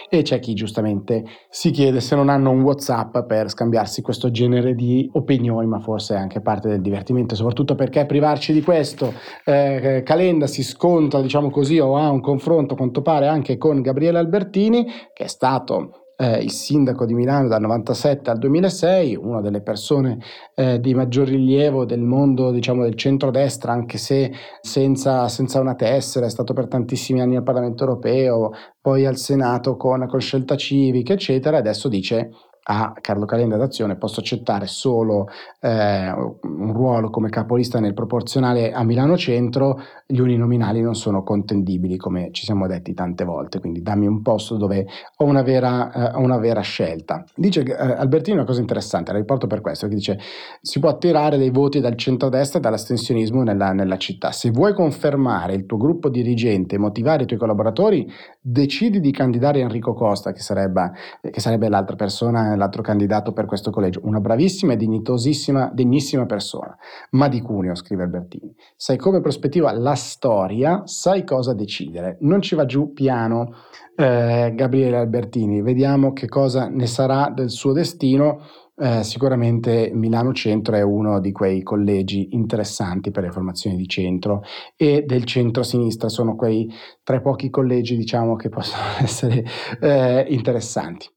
E 0.09 0.23
c'è 0.23 0.39
chi 0.39 0.53
giustamente 0.55 1.25
si 1.49 1.71
chiede 1.71 2.01
se 2.01 2.15
non 2.15 2.29
hanno 2.29 2.51
un 2.51 2.63
Whatsapp 2.63 3.21
per 3.21 3.49
scambiarsi 3.49 4.03
questo 4.03 4.31
genere 4.31 4.75
di 4.75 5.09
opinioni, 5.15 5.67
ma 5.67 5.81
forse 5.81 6.15
è 6.15 6.19
anche 6.19 6.41
parte 6.41 6.69
del 6.69 6.81
divertimento, 6.81 7.35
soprattutto 7.35 7.75
perché 7.75 8.05
privarci 8.05 8.53
di 8.53 8.63
questo. 8.63 9.15
Eh, 9.45 10.03
Calenda 10.05 10.47
si 10.47 10.63
scontra, 10.63 11.23
diciamo 11.23 11.51
così, 11.51 11.79
o 11.79 11.97
ha 11.97 12.11
un 12.11 12.21
confronto, 12.21 12.75
quanto 12.75 13.01
pare, 13.01 13.29
anche 13.29 13.57
con 13.57 13.81
Gabriele 13.81 14.19
Albertini, 14.19 14.85
che 15.13 15.25
è 15.25 15.29
stato 15.29 16.00
eh, 16.21 16.43
il 16.43 16.51
sindaco 16.51 17.07
di 17.07 17.15
Milano 17.15 17.49
dal 17.49 17.63
97 17.63 18.29
al 18.29 18.39
2006, 18.39 19.17
una 19.17 19.41
delle 19.41 19.63
persone 19.63 20.19
eh, 20.55 20.79
di 20.79 20.93
maggior 20.95 21.27
rilievo 21.27 21.87
del 21.87 22.03
mondo 22.03 22.51
diciamo, 22.51 22.83
del 22.83 22.95
centrodestra, 22.95 23.73
anche 23.73 23.97
se 23.97 24.31
senza, 24.61 25.29
senza, 25.29 25.61
una 25.61 25.75
tessera, 25.75 26.27
è 26.27 26.31
stato 26.31 26.53
per 26.53 26.69
tantissimi 26.69 27.23
anni 27.23 27.37
al 27.37 27.43
Parlamento 27.43 27.85
europeo, 27.85 28.51
poi 28.79 29.07
al 29.07 29.17
Senato 29.17 29.77
con, 29.77 30.07
con 30.07 30.21
scelta 30.21 30.57
civica, 30.57 31.15
eccetera, 31.15 31.57
adesso 31.57 31.89
dice 31.89 32.29
a 32.63 32.95
Carlo 33.01 33.25
Calenda 33.25 33.57
d'Azione 33.57 33.97
posso 33.97 34.21
accettare 34.21 34.67
solo 34.67 35.29
eh, 35.61 36.11
un 36.11 36.73
ruolo 36.73 37.11
come 37.11 37.31
capolista 37.31 37.81
nel 37.81 37.95
proporzionale 37.95 38.73
a 38.73 38.83
Milano 38.85 39.17
Centro, 39.17 39.81
gli 40.07 40.19
uninominali 40.19 40.81
non 40.81 40.95
sono 40.95 41.23
contendibili 41.23 41.97
come 41.97 42.31
ci 42.33 42.45
siamo 42.45 42.67
detti 42.67 42.93
tante 42.95 43.25
volte, 43.25 43.61
quindi 43.61 43.83
dammi 43.83 44.07
un 44.07 44.23
posto 44.23 44.57
dove 44.57 44.87
ho 45.17 45.25
una 45.25 45.43
vera, 45.43 46.13
eh, 46.13 46.17
una 46.17 46.39
vera 46.39 46.61
scelta. 46.61 47.25
Dice 47.35 47.63
eh, 47.63 47.75
Albertino 47.75 48.37
una 48.37 48.47
cosa 48.47 48.61
interessante, 48.61 49.13
la 49.13 49.19
riporto 49.19 49.47
per 49.47 49.61
questo, 49.61 49.89
che 49.89 49.95
dice 49.95 50.19
si 50.61 50.79
può 50.81 50.89
attirare 50.89 51.39
dei 51.39 51.51
voti 51.51 51.81
dal 51.81 51.97
centro-destra 51.97 52.59
e 52.59 52.63
dall'astensionismo 52.63 53.43
nella, 53.43 53.73
nella 53.73 53.97
città. 53.97 54.33
Se 54.33 54.51
vuoi 54.51 54.75
confermare 54.75 55.55
il 55.55 55.67
tuo 55.67 55.79
gruppo 55.79 56.09
dirigente 56.09 56.75
e 56.75 56.79
motivare 56.79 57.23
i 57.23 57.27
tuoi 57.27 57.39
collaboratori, 57.39 58.11
decidi 58.41 59.01
di 59.01 59.11
candidare 59.13 59.61
Enrico 59.61 59.93
Costa, 59.93 60.33
che 60.33 60.41
sarebbe, 60.41 60.93
che 61.31 61.41
sarebbe 61.41 61.69
l'altra 61.69 61.97
persona 61.97 62.57
l'altro 62.57 62.83
candidato 62.83 63.33
per 63.33 63.45
questo 63.45 63.71
collegio, 63.71 64.01
una 64.05 64.21
bravissima 64.21 64.73
e 64.73 64.77
dignitosissima, 64.77 65.71
degnissima 65.73 66.25
persona, 66.27 66.77
ma 67.11 67.29
di 67.29 67.41
Cuneo, 67.41 67.75
scrive 67.75 68.05
Albertini. 68.05 68.55
Sai 68.77 68.97
come 68.97 69.21
prospettiva 69.21 69.73
la 69.73 69.95
storia, 69.95 70.83
sai 70.87 71.25
cosa 71.25 71.53
decidere. 71.53 72.17
Non 72.21 72.41
ci 72.41 72.55
va 72.55 72.65
giù 72.65 72.93
piano 72.93 73.55
eh, 73.97 74.53
Gabriele 74.55 74.97
Albertini, 74.97 75.61
vediamo 75.61 76.13
che 76.13 76.29
cosa 76.29 76.69
ne 76.69 76.87
sarà 76.87 77.31
del 77.35 77.51
suo 77.51 77.73
destino. 77.73 78.41
Eh, 78.83 79.05
sicuramente 79.05 79.91
Milano 79.93 80.33
Centro 80.33 80.75
è 80.75 80.81
uno 80.81 81.21
di 81.21 81.33
quei 81.33 81.63
collegi 81.63 82.29
interessanti 82.31 83.11
per 83.11 83.25
le 83.25 83.31
formazioni 83.31 83.77
di 83.77 83.87
centro 83.87 84.43
e 84.75 85.05
del 85.07 85.25
centro-sinistra 85.25 86.09
sono 86.09 86.35
quei 86.35 86.73
tre 87.03 87.21
pochi 87.21 87.51
collegi 87.51 87.95
diciamo 87.95 88.37
che 88.37 88.49
possono 88.51 88.83
essere 89.03 89.45
eh, 89.83 90.25
interessanti. 90.31 91.09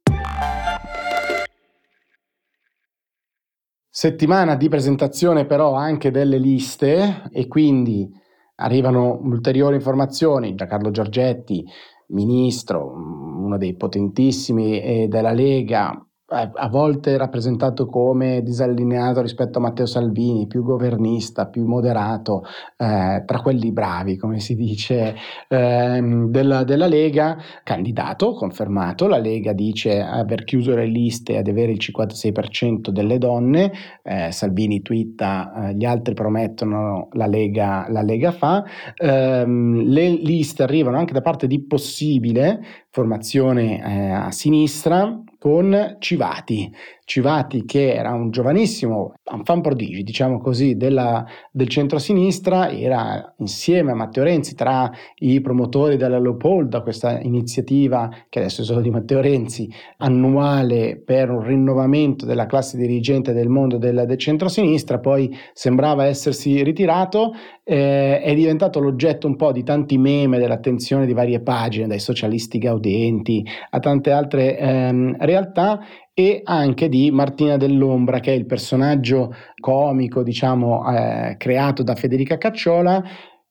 Settimana 3.89 4.55
di 4.55 4.67
presentazione 4.67 5.46
però 5.46 5.74
anche 5.74 6.12
delle 6.12 6.39
liste 6.39 7.29
e 7.32 7.48
quindi 7.48 8.12
arrivano 8.55 9.20
ulteriori 9.22 9.75
informazioni. 9.75 10.53
Giancarlo 10.53 10.91
Giorgetti, 10.91 11.63
ministro, 12.08 12.91
uno 12.91 13.58
dei 13.58 13.77
potentissimi 13.77 14.82
eh, 14.82 15.08
della 15.08 15.32
Lega, 15.32 16.05
a 16.33 16.67
volte 16.67 17.15
rappresentato 17.17 17.85
come 17.85 18.41
disallineato 18.41 19.21
rispetto 19.21 19.59
a 19.59 19.61
Matteo 19.61 19.85
Salvini, 19.85 20.47
più 20.47 20.63
governista, 20.63 21.47
più 21.47 21.65
moderato, 21.65 22.43
eh, 22.77 23.23
tra 23.25 23.39
quelli 23.41 23.71
bravi, 23.71 24.17
come 24.17 24.39
si 24.39 24.55
dice, 24.55 25.15
eh, 25.47 26.01
della, 26.27 26.63
della, 26.63 26.87
Lega, 26.87 27.37
candidato, 27.63 28.33
confermato, 28.33 29.07
la 29.07 29.17
Lega 29.17 29.53
dice 29.53 30.01
aver 30.01 30.43
chiuso 30.43 30.75
le 30.75 30.85
liste 30.85 31.37
ed 31.37 31.47
avere 31.47 31.71
il 31.71 31.79
56% 31.79 32.89
delle 32.89 33.17
donne, 33.17 33.71
eh, 34.01 34.31
Salvini 34.31 34.81
twitta, 34.81 35.69
eh, 35.69 35.75
gli 35.75 35.85
altri 35.85 36.13
promettono, 36.13 37.09
la 37.13 37.27
Lega, 37.27 37.85
la 37.89 38.01
Lega 38.01 38.31
fa, 38.31 38.63
ehm, 38.95 39.83
le 39.83 40.09
liste 40.09 40.63
arrivano 40.63 40.97
anche 40.97 41.13
da 41.13 41.21
parte 41.21 41.47
di 41.47 41.61
possibile 41.63 42.59
formazione 42.89 43.81
eh, 43.83 44.11
a 44.11 44.31
sinistra, 44.31 45.23
con 45.43 45.97
Civati, 46.00 46.73
Civati 47.05 47.65
che 47.65 47.93
era 47.93 48.13
un 48.13 48.31
giovanissimo 48.31 49.13
fan 49.43 49.62
prodigi, 49.62 50.03
diciamo 50.03 50.39
così, 50.39 50.75
della, 50.77 51.25
del 51.51 51.67
centro-sinistra, 51.67 52.69
era 52.72 53.33
insieme 53.39 53.91
a 53.91 53.95
Matteo 53.95 54.24
Renzi 54.24 54.55
tra 54.55 54.89
i 55.15 55.41
promotori 55.41 55.98
della 55.98 56.19
Leopolda, 56.19 56.81
questa 56.81 57.19
iniziativa 57.19 58.10
che 58.29 58.39
adesso 58.39 58.62
è 58.62 58.65
solo 58.65 58.81
di 58.81 58.89
Matteo 58.89 59.22
Renzi, 59.22 59.69
annuale 59.98 61.01
per 61.03 61.29
un 61.29 61.43
rinnovamento 61.43 62.25
della 62.25 62.45
classe 62.45 62.77
dirigente 62.77 63.33
del 63.33 63.50
mondo 63.50 63.77
del, 63.77 64.03
del 64.05 64.17
centro-sinistra, 64.17 65.00
poi 65.00 65.36
sembrava 65.53 66.05
essersi 66.05 66.63
ritirato, 66.63 67.33
eh, 67.63 68.22
è 68.22 68.33
diventato 68.33 68.79
l'oggetto 68.79 69.27
un 69.27 69.36
po' 69.36 69.51
di 69.51 69.63
tanti 69.63 69.98
meme 69.98 70.38
dell'attenzione 70.38 71.05
di 71.05 71.13
varie 71.13 71.41
pagine, 71.41 71.88
dai 71.88 72.00
socialisti 72.00 72.57
gaudenti 72.57 73.45
a 73.69 73.79
tante 73.79 74.12
altre 74.12 74.57
ehm, 74.57 75.15
realtà 75.19 75.79
e 76.13 76.41
anche 76.43 76.89
di 76.89 77.10
Martina 77.12 77.58
dell'Ombra, 77.58 78.20
che 78.20 78.32
è 78.32 78.36
il 78.36 78.46
personaggio 78.46 79.34
comico, 79.60 80.24
diciamo, 80.24 80.84
eh, 80.91 81.36
creato 81.38 81.84
da 81.84 81.96
Federica 81.96 82.38
Cacciola, 82.38 83.03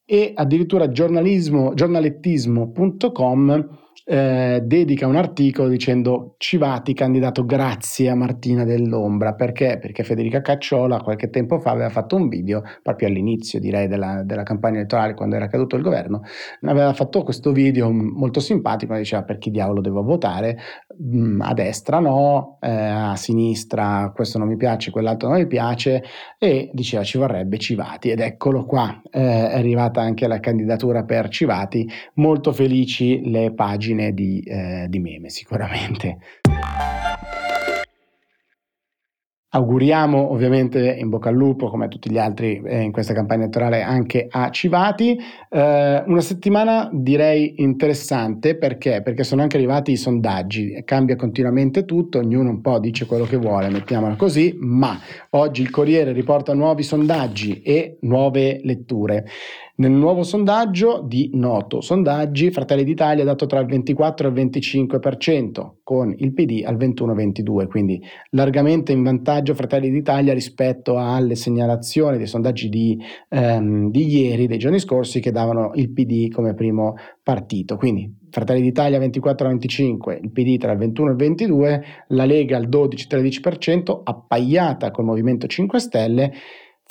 e 0.05 0.33
addirittura 0.35 0.91
giornalettismo.com 0.91 3.79
eh, 4.05 4.61
dedica 4.65 5.07
un 5.07 5.15
articolo 5.15 5.69
dicendo 5.69 6.35
Civati 6.39 6.93
candidato 6.93 7.45
grazie 7.45 8.09
a 8.09 8.17
Martina 8.17 8.65
dell'Ombra 8.65 9.35
perché? 9.35 9.79
Perché 9.81 10.03
Federica 10.03 10.41
Cacciola 10.41 11.01
qualche 11.01 11.31
tempo 11.31 11.61
fa 11.61 11.71
aveva 11.71 11.89
fatto 11.89 12.17
un 12.17 12.29
video 12.29 12.63
proprio 12.83 13.09
all'inizio 13.09 13.61
direi 13.61 13.87
della, 13.87 14.23
della 14.25 14.43
campagna 14.43 14.79
elettorale 14.79 15.15
quando 15.15 15.37
era 15.37 15.47
caduto 15.47 15.77
il 15.77 15.83
governo 15.83 16.23
aveva 16.63 16.93
fatto 16.95 17.23
questo 17.23 17.53
video 17.53 17.93
molto 17.93 18.41
simpatico 18.41 18.97
diceva 18.97 19.23
per 19.23 19.39
chi 19.39 19.51
diavolo 19.51 19.81
devo 19.81 20.03
votare? 20.03 20.59
Mm, 21.01 21.41
a 21.41 21.53
destra 21.55 22.01
no 22.01 22.59
eh, 22.61 22.71
a 22.71 23.15
sinistra 23.15 24.11
questo 24.15 24.39
non 24.39 24.49
mi 24.49 24.57
piace 24.57 24.91
quell'altro 24.91 25.29
non 25.29 25.39
mi 25.39 25.47
piace 25.47 26.03
e 26.39 26.71
diceva 26.73 27.05
ci 27.05 27.19
vorrebbe 27.19 27.59
Civati 27.59 28.11
ed 28.11 28.19
eccolo 28.19 28.65
qua 28.65 29.01
eh, 29.11 29.21
è 29.51 29.59
arrivata 29.59 30.01
anche 30.01 30.27
la 30.27 30.41
candidatura 30.41 31.05
per 31.05 31.29
Civati 31.29 31.89
molto 32.15 32.53
felici 32.53 33.31
le 33.31 33.53
pagine 33.53 33.91
pagine 33.93 34.13
di, 34.13 34.41
eh, 34.41 34.87
di 34.89 34.99
meme 34.99 35.29
sicuramente. 35.29 36.19
Auguriamo 39.55 40.33
ovviamente 40.33 40.95
in 40.95 41.11
bocca 41.11 41.29
al 41.29 41.35
lupo, 41.35 41.69
come 41.69 41.85
a 41.85 41.89
tutti 41.89 42.11
gli 42.11 42.17
altri 42.17 42.63
eh, 42.65 42.81
in 42.81 42.91
questa 42.91 43.13
campagna 43.13 43.43
elettorale, 43.43 43.83
anche 43.83 44.27
a 44.31 44.49
Civati. 44.49 45.15
Eh, 45.51 46.03
una 46.07 46.21
settimana 46.23 46.89
direi 46.91 47.57
interessante 47.59 48.57
perché? 48.57 49.03
Perché 49.03 49.25
sono 49.25 49.43
anche 49.43 49.59
arrivati 49.59 49.93
i 49.93 49.99
sondaggi, 49.99 50.81
cambia 50.87 51.17
continuamente 51.17 51.85
tutto, 51.85 52.21
ognuno 52.21 52.49
un 52.49 52.63
po' 52.63 52.79
dice 52.79 53.05
quello 53.05 53.27
che 53.27 53.37
vuole, 53.37 53.69
mettiamola 53.69 54.17
così, 54.17 54.57
ma 54.59 54.99
oggi 55.31 55.61
il 55.61 55.69
Corriere 55.69 56.13
riporta 56.13 56.55
nuovi 56.55 56.83
sondaggi 56.83 57.61
e 57.61 57.99
nuove 58.01 58.59
letture. 58.65 59.27
Nel 59.75 59.91
nuovo 59.91 60.23
sondaggio 60.23 61.03
di 61.03 61.31
Noto 61.33 61.81
Sondaggi, 61.81 62.51
Fratelli 62.51 62.85
d'Italia 62.85 63.23
ha 63.23 63.27
dato 63.27 63.47
tra 63.47 63.59
il 63.59 63.67
24 63.67 64.29
e 64.29 64.31
il 64.31 64.51
25%, 64.51 65.71
con 65.83 66.15
il 66.15 66.35
PD 66.35 66.63
al 66.67 66.77
21-22, 66.77 67.69
quindi 67.69 67.99
largamente 68.33 68.93
in 68.93 69.03
vantaggio 69.03 69.55
Fratelli 69.55 69.89
d'Italia 69.89 70.35
rispetto 70.35 70.99
alle 70.99 71.37
segnalazioni 71.37 72.19
dei 72.19 72.27
sondaggi 72.27 72.69
di, 72.69 72.99
ehm, 73.31 73.91
di 73.91 74.07
ieri, 74.07 74.47
dei 74.47 74.59
giorni 74.59 74.79
scorsi, 74.79 75.21
che 75.21 75.33
davano 75.33 75.71
il 75.75 75.91
PD 75.91 76.31
come 76.31 76.53
primo 76.53 76.97
partito. 77.23 77.79
Quindi 77.79 78.15
Fratelli 78.29 78.61
d'Italia 78.61 78.99
24-25, 78.99 80.19
il 80.21 80.31
PD 80.33 80.59
tra 80.59 80.73
il 80.73 80.79
21 80.79 81.09
e 81.09 81.13
il 81.13 81.19
22, 81.19 81.83
la 82.09 82.27
Lega 82.27 82.59
al 82.59 82.69
12-13%, 82.69 84.01
appaiata 84.05 84.91
col 84.91 85.07
Movimento 85.07 85.47
5 85.47 85.79
Stelle 85.79 86.33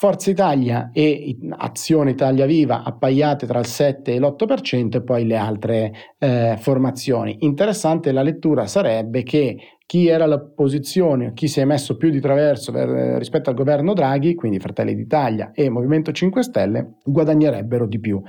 Forza 0.01 0.31
Italia 0.31 0.89
e 0.91 1.37
Azione 1.57 2.09
Italia 2.09 2.47
Viva 2.47 2.81
appaiate 2.81 3.45
tra 3.45 3.59
il 3.59 3.67
7 3.67 4.15
e 4.15 4.19
l'8% 4.19 4.95
e 4.95 5.03
poi 5.03 5.27
le 5.27 5.35
altre 5.35 5.93
eh, 6.17 6.55
formazioni. 6.57 7.37
Interessante 7.41 8.11
la 8.11 8.23
lettura 8.23 8.65
sarebbe 8.65 9.21
che 9.21 9.57
chi 9.85 10.07
era 10.07 10.25
l'opposizione, 10.25 11.33
chi 11.35 11.47
si 11.47 11.59
è 11.59 11.65
messo 11.65 11.97
più 11.97 12.09
di 12.09 12.19
traverso 12.19 12.71
per, 12.71 12.89
rispetto 13.19 13.51
al 13.51 13.55
governo 13.55 13.93
Draghi, 13.93 14.33
quindi 14.33 14.57
Fratelli 14.57 14.95
d'Italia 14.95 15.51
e 15.53 15.69
Movimento 15.69 16.11
5 16.11 16.41
Stelle, 16.41 16.93
guadagnerebbero 17.03 17.85
di 17.85 17.99
più. 17.99 18.19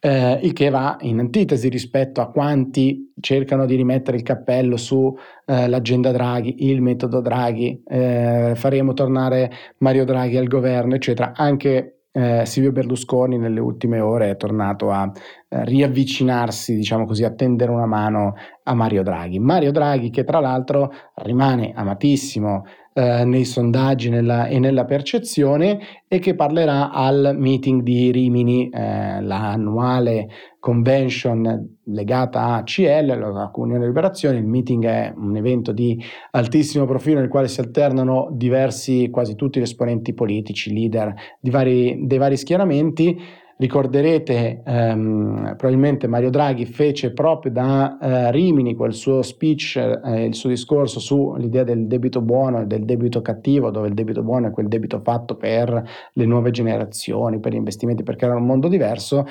Eh, 0.00 0.38
il 0.42 0.52
che 0.52 0.70
va 0.70 0.96
in 1.00 1.18
antitesi 1.18 1.68
rispetto 1.68 2.20
a 2.20 2.30
quanti 2.30 3.12
cercano 3.20 3.66
di 3.66 3.74
rimettere 3.74 4.16
il 4.16 4.22
cappello 4.22 4.76
sull'agenda 4.76 6.10
eh, 6.10 6.12
Draghi, 6.12 6.70
il 6.70 6.80
metodo 6.80 7.20
Draghi, 7.20 7.82
eh, 7.84 8.52
faremo 8.54 8.92
tornare 8.92 9.50
Mario 9.78 10.04
Draghi 10.04 10.36
al 10.36 10.46
governo, 10.46 10.94
eccetera. 10.94 11.32
Anche 11.34 11.98
eh, 12.12 12.44
Silvio 12.46 12.72
Berlusconi 12.72 13.38
nelle 13.38 13.60
ultime 13.60 14.00
ore 14.00 14.30
è 14.30 14.36
tornato 14.36 14.90
a 14.90 15.10
eh, 15.48 15.64
riavvicinarsi, 15.64 16.74
diciamo 16.74 17.04
così, 17.04 17.24
a 17.24 17.32
tendere 17.32 17.70
una 17.70 17.86
mano 17.86 18.34
a 18.62 18.74
Mario 18.74 19.02
Draghi. 19.02 19.38
Mario 19.38 19.72
Draghi 19.72 20.10
che 20.10 20.24
tra 20.24 20.40
l'altro 20.40 20.92
rimane 21.16 21.72
amatissimo 21.74 22.64
eh, 22.98 23.24
nei 23.24 23.44
sondaggi 23.44 24.10
nella, 24.10 24.48
e 24.48 24.58
nella 24.58 24.84
percezione 24.84 25.78
e 26.08 26.18
che 26.18 26.34
parlerà 26.34 26.90
al 26.90 27.36
meeting 27.38 27.82
di 27.82 28.10
Rimini, 28.10 28.68
eh, 28.70 29.20
l'annuale 29.20 30.28
convention 30.58 31.76
legata 31.84 32.54
a 32.54 32.64
CL, 32.64 33.06
la 33.06 33.50
Comunione 33.52 33.86
Liberazione. 33.86 34.38
Il 34.38 34.46
meeting 34.46 34.84
è 34.84 35.12
un 35.16 35.36
evento 35.36 35.70
di 35.70 35.96
altissimo 36.32 36.86
profilo 36.86 37.20
nel 37.20 37.28
quale 37.28 37.46
si 37.46 37.60
alternano 37.60 38.30
diversi, 38.32 39.10
quasi 39.10 39.36
tutti 39.36 39.60
gli 39.60 39.62
esponenti 39.62 40.12
politici, 40.12 40.72
leader 40.72 41.14
vari, 41.42 42.04
dei 42.04 42.18
vari 42.18 42.36
schieramenti 42.36 43.16
Ricorderete 43.60 44.62
ehm, 44.64 45.54
probabilmente 45.56 46.06
Mario 46.06 46.30
Draghi 46.30 46.64
fece 46.64 47.12
proprio 47.12 47.50
da 47.50 47.98
eh, 47.98 48.30
Rimini 48.30 48.76
quel 48.76 48.94
suo 48.94 49.20
speech, 49.20 49.74
eh, 49.76 50.26
il 50.26 50.36
suo 50.36 50.48
discorso 50.48 51.00
sull'idea 51.00 51.64
del 51.64 51.88
debito 51.88 52.20
buono 52.20 52.60
e 52.60 52.66
del 52.66 52.84
debito 52.84 53.20
cattivo, 53.20 53.70
dove 53.70 53.88
il 53.88 53.94
debito 53.94 54.22
buono 54.22 54.46
è 54.46 54.50
quel 54.52 54.68
debito 54.68 55.00
fatto 55.00 55.34
per 55.34 55.82
le 56.12 56.24
nuove 56.24 56.52
generazioni, 56.52 57.40
per 57.40 57.50
gli 57.50 57.56
investimenti, 57.56 58.04
perché 58.04 58.26
era 58.26 58.36
un 58.36 58.46
mondo 58.46 58.68
diverso 58.68 59.26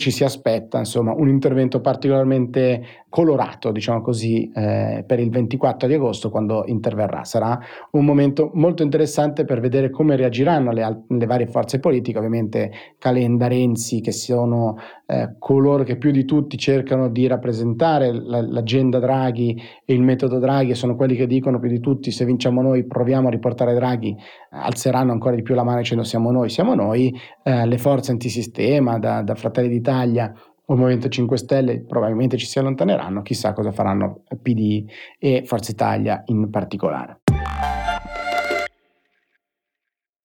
ci 0.00 0.10
si 0.10 0.24
aspetta 0.24 0.78
insomma 0.78 1.12
un 1.12 1.28
intervento 1.28 1.82
particolarmente 1.82 3.04
colorato 3.10 3.70
diciamo 3.70 4.00
così 4.00 4.50
eh, 4.54 5.04
per 5.06 5.20
il 5.20 5.28
24 5.28 5.86
di 5.86 5.92
agosto 5.92 6.30
quando 6.30 6.64
interverrà. 6.66 7.24
Sarà 7.24 7.58
un 7.90 8.06
momento 8.06 8.50
molto 8.54 8.82
interessante 8.82 9.44
per 9.44 9.60
vedere 9.60 9.90
come 9.90 10.16
reagiranno 10.16 10.72
le, 10.72 11.02
le 11.06 11.26
varie 11.26 11.46
forze 11.48 11.80
politiche. 11.80 12.16
Ovviamente 12.16 12.70
Calenda 12.96 13.46
Renzi 13.46 14.00
che 14.00 14.12
sono 14.12 14.78
eh, 15.04 15.34
coloro 15.38 15.82
che 15.82 15.98
più 15.98 16.12
di 16.12 16.24
tutti 16.24 16.56
cercano 16.56 17.10
di 17.10 17.26
rappresentare 17.26 18.10
la, 18.10 18.40
l'agenda 18.40 19.00
Draghi 19.00 19.60
e 19.84 19.92
il 19.92 20.00
metodo 20.00 20.38
Draghi 20.38 20.74
sono 20.74 20.96
quelli 20.96 21.14
che 21.14 21.26
dicono 21.26 21.58
più 21.58 21.68
di 21.68 21.80
tutti 21.80 22.10
se 22.10 22.24
vinciamo 22.24 22.62
noi 22.62 22.86
proviamo 22.86 23.28
a 23.28 23.30
riportare 23.30 23.74
Draghi 23.74 24.16
alzeranno 24.52 25.12
ancora 25.12 25.34
di 25.34 25.42
più 25.42 25.54
la 25.54 25.62
mano 25.62 25.78
dicendo 25.78 26.04
siamo 26.04 26.30
noi 26.30 26.48
siamo 26.48 26.74
noi 26.74 27.14
eh, 27.42 27.66
le 27.66 27.78
forze 27.78 28.12
antisistema 28.12 28.98
da, 28.98 29.22
da 29.22 29.34
Fratelli 29.34 29.68
d'Italia 29.68 29.88
Italia 29.90 30.32
o 30.66 30.76
Movimento 30.76 31.08
5 31.08 31.36
Stelle 31.36 31.80
probabilmente 31.80 32.36
ci 32.36 32.46
si 32.46 32.60
allontaneranno, 32.60 33.22
chissà 33.22 33.52
cosa 33.52 33.72
faranno 33.72 34.22
PD 34.40 34.84
e 35.18 35.42
Forza 35.44 35.72
Italia 35.72 36.22
in 36.26 36.48
particolare. 36.48 37.22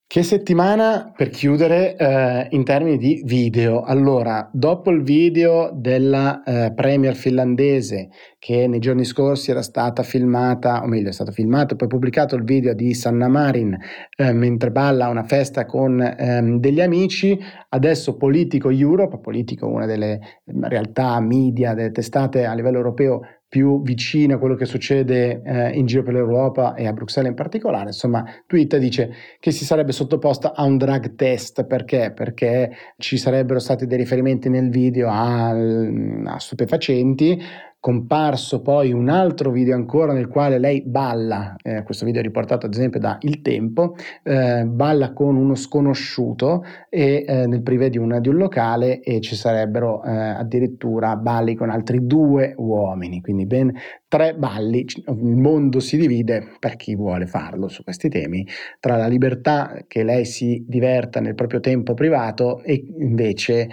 Che 0.08 0.22
settimana 0.22 1.12
per 1.16 1.30
chiudere 1.30 1.96
eh, 1.96 2.48
in 2.52 2.64
termini 2.64 2.98
di 2.98 3.24
video. 3.26 3.82
Allora, 3.82 4.48
dopo 4.54 4.92
il 4.92 5.02
video 5.02 5.72
della 5.74 6.44
eh, 6.44 6.74
Premier 6.76 7.16
finlandese 7.16 8.10
che 8.38 8.68
nei 8.68 8.78
giorni 8.78 9.04
scorsi 9.04 9.50
era 9.50 9.64
stata 9.64 10.04
filmata, 10.04 10.84
o 10.84 10.86
meglio 10.86 11.10
è 11.10 11.12
stato 11.12 11.32
filmato 11.32 11.74
e 11.74 11.78
poi 11.78 11.88
pubblicato 11.88 12.36
il 12.36 12.44
video 12.44 12.76
di 12.76 12.94
Sanna 12.94 13.28
Marin 13.28 13.76
eh, 14.16 14.32
mentre 14.32 14.70
balla 14.70 15.06
a 15.06 15.10
una 15.10 15.24
festa 15.24 15.66
con 15.66 16.00
ehm, 16.00 16.60
degli 16.60 16.82
amici, 16.82 17.38
adesso 17.70 18.16
Politico 18.16 18.70
Europe, 18.70 19.18
Politico 19.20 19.68
una 19.68 19.88
delle 19.88 20.20
realtà 20.62 21.20
media, 21.20 21.74
delle 21.74 21.92
testate 21.92 22.46
a 22.46 22.54
livello 22.54 22.78
europeo 22.78 23.22
più 23.56 23.82
vicino 23.82 24.36
a 24.36 24.38
quello 24.38 24.56
che 24.56 24.66
succede 24.66 25.42
eh, 25.42 25.70
in 25.70 25.86
giro 25.86 26.04
per 26.04 26.12
l'Europa 26.12 26.74
e 26.74 26.88
a 26.88 26.92
Bruxelles 26.92 27.30
in 27.30 27.38
particolare, 27.38 27.86
insomma, 27.86 28.26
Twitter 28.46 28.82
dice 28.82 29.14
che 29.40 29.52
si 29.52 29.64
sarebbe 29.64 29.94
sottoposta 29.94 30.54
a 30.54 30.64
un 30.64 30.78
drug 30.78 31.16
test. 31.16 31.64
Perché? 31.64 32.12
Perché 32.14 32.72
ci 32.98 33.16
sarebbero 33.16 33.60
stati 33.60 33.88
dei 33.88 33.98
riferimenti 33.98 34.50
nel 34.50 34.70
video 34.70 35.08
a, 35.08 35.52
a 35.52 36.38
stupefacenti, 36.38 37.42
comparso 37.86 38.64
poi 38.64 38.92
un 38.92 39.10
altro 39.10 39.52
video 39.52 39.76
ancora 39.76 40.12
nel 40.12 40.28
quale 40.28 40.58
lei 40.58 40.82
balla, 40.84 41.56
eh, 41.62 41.84
questo 41.84 42.04
video 42.04 42.22
è 42.22 42.24
riportato 42.24 42.66
ad 42.66 42.74
esempio 42.74 43.00
da 43.00 43.20
Il 43.22 43.44
Tempo, 43.44 43.96
eh, 44.24 44.64
balla 44.66 45.14
con 45.14 45.36
uno 45.36 45.54
sconosciuto 45.54 46.64
e, 46.90 47.24
eh, 47.28 47.46
nel 47.46 47.62
privé 47.62 47.92
di, 47.92 48.00
una, 48.00 48.20
di, 48.20 48.28
un 48.28 48.38
locale 48.38 49.02
e 49.02 49.22
ci 49.22 49.36
sarebbero 49.36 50.04
eh, 50.04 50.10
addirittura 50.10 51.16
balli 51.16 51.54
con 51.54 51.70
altri 51.70 52.08
due 52.08 52.56
uomini, 52.58 53.22
quindi 53.22 53.46
ben 53.46 53.72
tre 54.16 54.34
balli. 54.34 54.86
Il 55.08 55.36
mondo 55.36 55.82
si 55.82 55.98
divide, 55.98 56.56
per 56.58 56.78
chi 56.78 56.96
vuole 56.96 57.26
farlo 57.26 57.68
su 57.68 57.84
questi 57.84 58.08
temi, 58.08 58.48
tra 58.80 58.96
la 58.96 59.08
libertà 59.08 59.84
che 59.88 60.04
lei 60.04 60.24
si 60.24 60.64
diverta 60.66 61.20
nel 61.20 61.36
proprio 61.36 61.60
tempo 61.60 61.94
privato 61.94 62.64
e 62.64 62.82
invece 63.00 63.68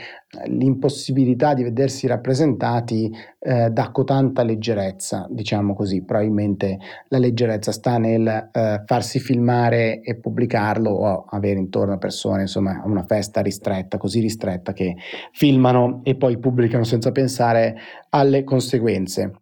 l'impossibilità 0.46 1.55
di 1.55 1.62
vedersi 1.62 2.09
rappresentati 2.09 3.09
eh, 3.38 3.70
dà 3.70 3.90
cotanta 3.92 4.42
leggerezza, 4.42 5.28
diciamo 5.31 5.74
così. 5.74 6.02
Probabilmente 6.02 6.78
la 7.09 7.18
leggerezza 7.18 7.70
sta 7.70 7.98
nel 7.98 8.26
eh, 8.50 8.83
farsi 8.85 9.20
filmare 9.20 10.00
e 10.00 10.16
pubblicarlo 10.16 10.90
o 10.90 11.24
avere 11.28 11.61
intorno 11.61 11.92
a 11.92 11.98
persone, 11.98 12.42
insomma, 12.42 12.83
una 12.85 13.05
festa 13.05 13.42
ristretta, 13.42 13.96
così 13.96 14.18
ristretta 14.18 14.72
che 14.72 14.96
filmano 15.31 16.00
e 16.02 16.16
poi 16.16 16.37
pubblicano 16.38 16.83
senza 16.83 17.12
pensare 17.12 17.76
alle 18.09 18.42
conseguenze. 18.42 19.41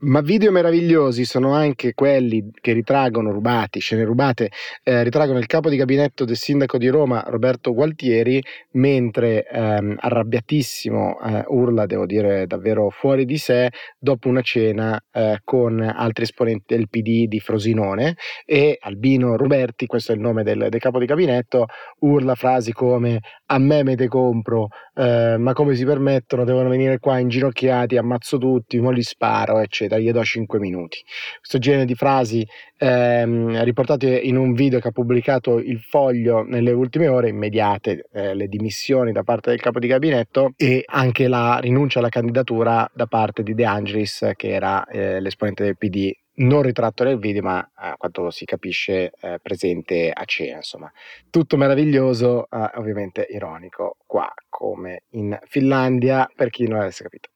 Ma 0.00 0.20
video 0.20 0.52
meravigliosi 0.52 1.24
sono 1.24 1.54
anche 1.54 1.92
quelli 1.92 2.52
che 2.60 2.72
ritraggono 2.72 3.32
rubati, 3.32 3.80
scene 3.80 4.04
rubate, 4.04 4.48
eh, 4.84 5.02
ritraggono 5.02 5.40
il 5.40 5.46
capo 5.46 5.68
di 5.68 5.76
gabinetto 5.76 6.24
del 6.24 6.36
sindaco 6.36 6.78
di 6.78 6.86
Roma 6.86 7.24
Roberto 7.26 7.74
Gualtieri 7.74 8.40
mentre 8.74 9.44
ehm, 9.44 9.96
arrabbiatissimo 9.98 11.20
eh, 11.20 11.44
urla, 11.48 11.86
devo 11.86 12.06
dire 12.06 12.46
davvero 12.46 12.90
fuori 12.90 13.24
di 13.24 13.38
sé, 13.38 13.72
dopo 13.98 14.28
una 14.28 14.40
cena 14.40 15.02
eh, 15.10 15.40
con 15.42 15.80
altri 15.80 16.22
esponenti 16.22 16.76
del 16.76 16.88
PD 16.88 17.26
di 17.26 17.40
Frosinone 17.40 18.14
e 18.44 18.78
Albino 18.80 19.36
Roberti, 19.36 19.86
questo 19.86 20.12
è 20.12 20.14
il 20.14 20.20
nome 20.20 20.44
del, 20.44 20.68
del 20.70 20.80
capo 20.80 21.00
di 21.00 21.06
gabinetto, 21.06 21.66
urla 22.02 22.36
frasi 22.36 22.72
come 22.72 23.18
a 23.50 23.58
me 23.58 23.82
me 23.82 23.96
te 23.96 24.08
compro, 24.08 24.68
eh, 24.94 25.36
ma 25.38 25.52
come 25.52 25.74
si 25.74 25.84
permettono, 25.84 26.44
devono 26.44 26.68
venire 26.68 26.98
qua 26.98 27.18
inginocchiati, 27.18 27.96
ammazzo 27.96 28.36
tutti, 28.38 28.78
mo 28.78 28.90
li 28.90 29.02
sparo, 29.02 29.58
eccetera 29.58 30.00
gli 30.00 30.10
do 30.10 30.22
5 30.22 30.58
minuti. 30.58 31.02
Questo 31.38 31.58
genere 31.58 31.86
di 31.86 31.94
frasi 31.94 32.46
ehm, 32.76 33.62
riportate 33.64 34.18
in 34.18 34.36
un 34.36 34.52
video 34.52 34.80
che 34.80 34.88
ha 34.88 34.92
pubblicato 34.92 35.58
il 35.58 35.80
foglio 35.80 36.42
nelle 36.42 36.72
ultime 36.72 37.08
ore, 37.08 37.30
immediate 37.30 38.08
eh, 38.12 38.34
le 38.34 38.48
dimissioni 38.48 39.12
da 39.12 39.22
parte 39.22 39.50
del 39.50 39.60
capo 39.60 39.78
di 39.78 39.86
gabinetto 39.86 40.52
e 40.56 40.82
anche 40.86 41.26
la 41.28 41.58
rinuncia 41.58 42.00
alla 42.00 42.08
candidatura 42.10 42.88
da 42.92 43.06
parte 43.06 43.42
di 43.42 43.54
De 43.54 43.64
Angelis, 43.64 44.32
che 44.36 44.48
era 44.48 44.84
eh, 44.86 45.20
l'esponente 45.20 45.64
del 45.64 45.76
PD 45.78 46.12
non 46.38 46.62
ritratto 46.62 47.04
nel 47.04 47.18
video, 47.18 47.42
ma 47.42 47.70
a 47.74 47.96
quanto 47.96 48.30
si 48.30 48.44
capisce 48.44 49.12
eh, 49.20 49.38
presente 49.40 50.10
a 50.12 50.24
cena, 50.24 50.56
insomma. 50.56 50.90
Tutto 51.30 51.56
meraviglioso, 51.56 52.48
eh, 52.50 52.70
ovviamente 52.74 53.26
ironico, 53.28 53.96
qua 54.06 54.32
come 54.48 55.04
in 55.10 55.38
Finlandia, 55.46 56.28
per 56.34 56.50
chi 56.50 56.66
non 56.66 56.80
avesse 56.80 57.02
capito. 57.02 57.30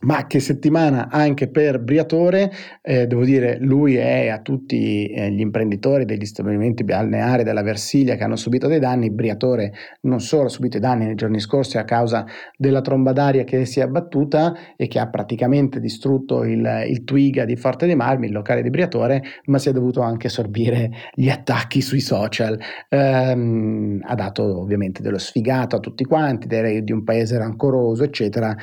Ma 0.00 0.28
che 0.28 0.38
settimana 0.38 1.08
anche 1.10 1.48
per 1.48 1.80
Briatore, 1.80 2.52
eh, 2.82 3.08
devo 3.08 3.24
dire, 3.24 3.58
lui 3.58 3.96
è 3.96 4.28
a 4.28 4.40
tutti 4.40 5.08
eh, 5.08 5.28
gli 5.32 5.40
imprenditori 5.40 6.04
degli 6.04 6.24
stabilimenti 6.24 6.84
balneari 6.84 7.42
della 7.42 7.64
Versilia 7.64 8.14
che 8.14 8.22
hanno 8.22 8.36
subito 8.36 8.68
dei 8.68 8.78
danni. 8.78 9.10
Briatore 9.10 9.72
non 10.02 10.20
solo 10.20 10.44
ha 10.44 10.48
subito 10.48 10.76
i 10.76 10.80
danni 10.80 11.04
nei 11.04 11.16
giorni 11.16 11.40
scorsi 11.40 11.78
a 11.78 11.84
causa 11.84 12.24
della 12.56 12.80
tromba 12.80 13.10
d'aria 13.10 13.42
che 13.42 13.64
si 13.64 13.80
è 13.80 13.82
abbattuta 13.82 14.54
e 14.76 14.86
che 14.86 15.00
ha 15.00 15.08
praticamente 15.08 15.80
distrutto 15.80 16.44
il, 16.44 16.84
il 16.86 17.02
Twiga 17.02 17.44
di 17.44 17.56
Forte 17.56 17.86
dei 17.86 17.96
Marmi, 17.96 18.26
il 18.26 18.32
locale 18.32 18.62
di 18.62 18.70
Briatore, 18.70 19.20
ma 19.46 19.58
si 19.58 19.68
è 19.68 19.72
dovuto 19.72 20.00
anche 20.02 20.28
sorbire 20.28 20.90
gli 21.12 21.28
attacchi 21.28 21.80
sui 21.80 22.00
social. 22.00 22.56
Ehm, 22.88 23.98
ha 24.06 24.14
dato 24.14 24.60
ovviamente 24.60 25.02
dello 25.02 25.18
sfigato 25.18 25.74
a 25.74 25.80
tutti 25.80 26.04
quanti, 26.04 26.46
di 26.84 26.92
un 26.92 27.02
paese 27.02 27.36
rancoroso, 27.36 28.04
eccetera 28.04 28.56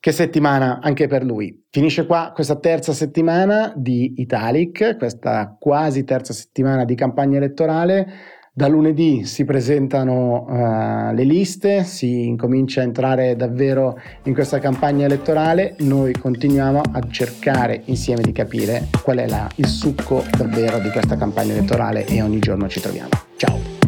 Che 0.00 0.12
settimana 0.12 0.78
anche 0.80 1.08
per 1.08 1.22
lui. 1.22 1.66
Finisce 1.68 2.06
qua 2.06 2.32
questa 2.34 2.56
terza 2.56 2.94
settimana 2.94 3.70
di 3.76 4.14
Italic, 4.16 4.96
questa 4.96 5.54
quasi 5.60 6.04
terza 6.04 6.32
settimana 6.32 6.86
di 6.86 6.94
campagna 6.94 7.36
elettorale. 7.36 8.06
Da 8.50 8.66
lunedì 8.66 9.26
si 9.26 9.44
presentano 9.44 10.46
uh, 10.48 11.14
le 11.14 11.24
liste, 11.24 11.84
si 11.84 12.26
incomincia 12.26 12.80
a 12.80 12.84
entrare 12.84 13.36
davvero 13.36 13.98
in 14.22 14.32
questa 14.32 14.58
campagna 14.58 15.04
elettorale. 15.04 15.76
Noi 15.80 16.12
continuiamo 16.12 16.80
a 16.92 17.00
cercare 17.10 17.82
insieme 17.84 18.22
di 18.22 18.32
capire 18.32 18.86
qual 19.02 19.18
è 19.18 19.28
la, 19.28 19.46
il 19.56 19.66
succo 19.66 20.24
davvero 20.34 20.78
di 20.78 20.88
questa 20.88 21.18
campagna 21.18 21.52
elettorale 21.52 22.06
e 22.06 22.22
ogni 22.22 22.38
giorno 22.38 22.68
ci 22.68 22.80
troviamo. 22.80 23.10
Ciao! 23.36 23.79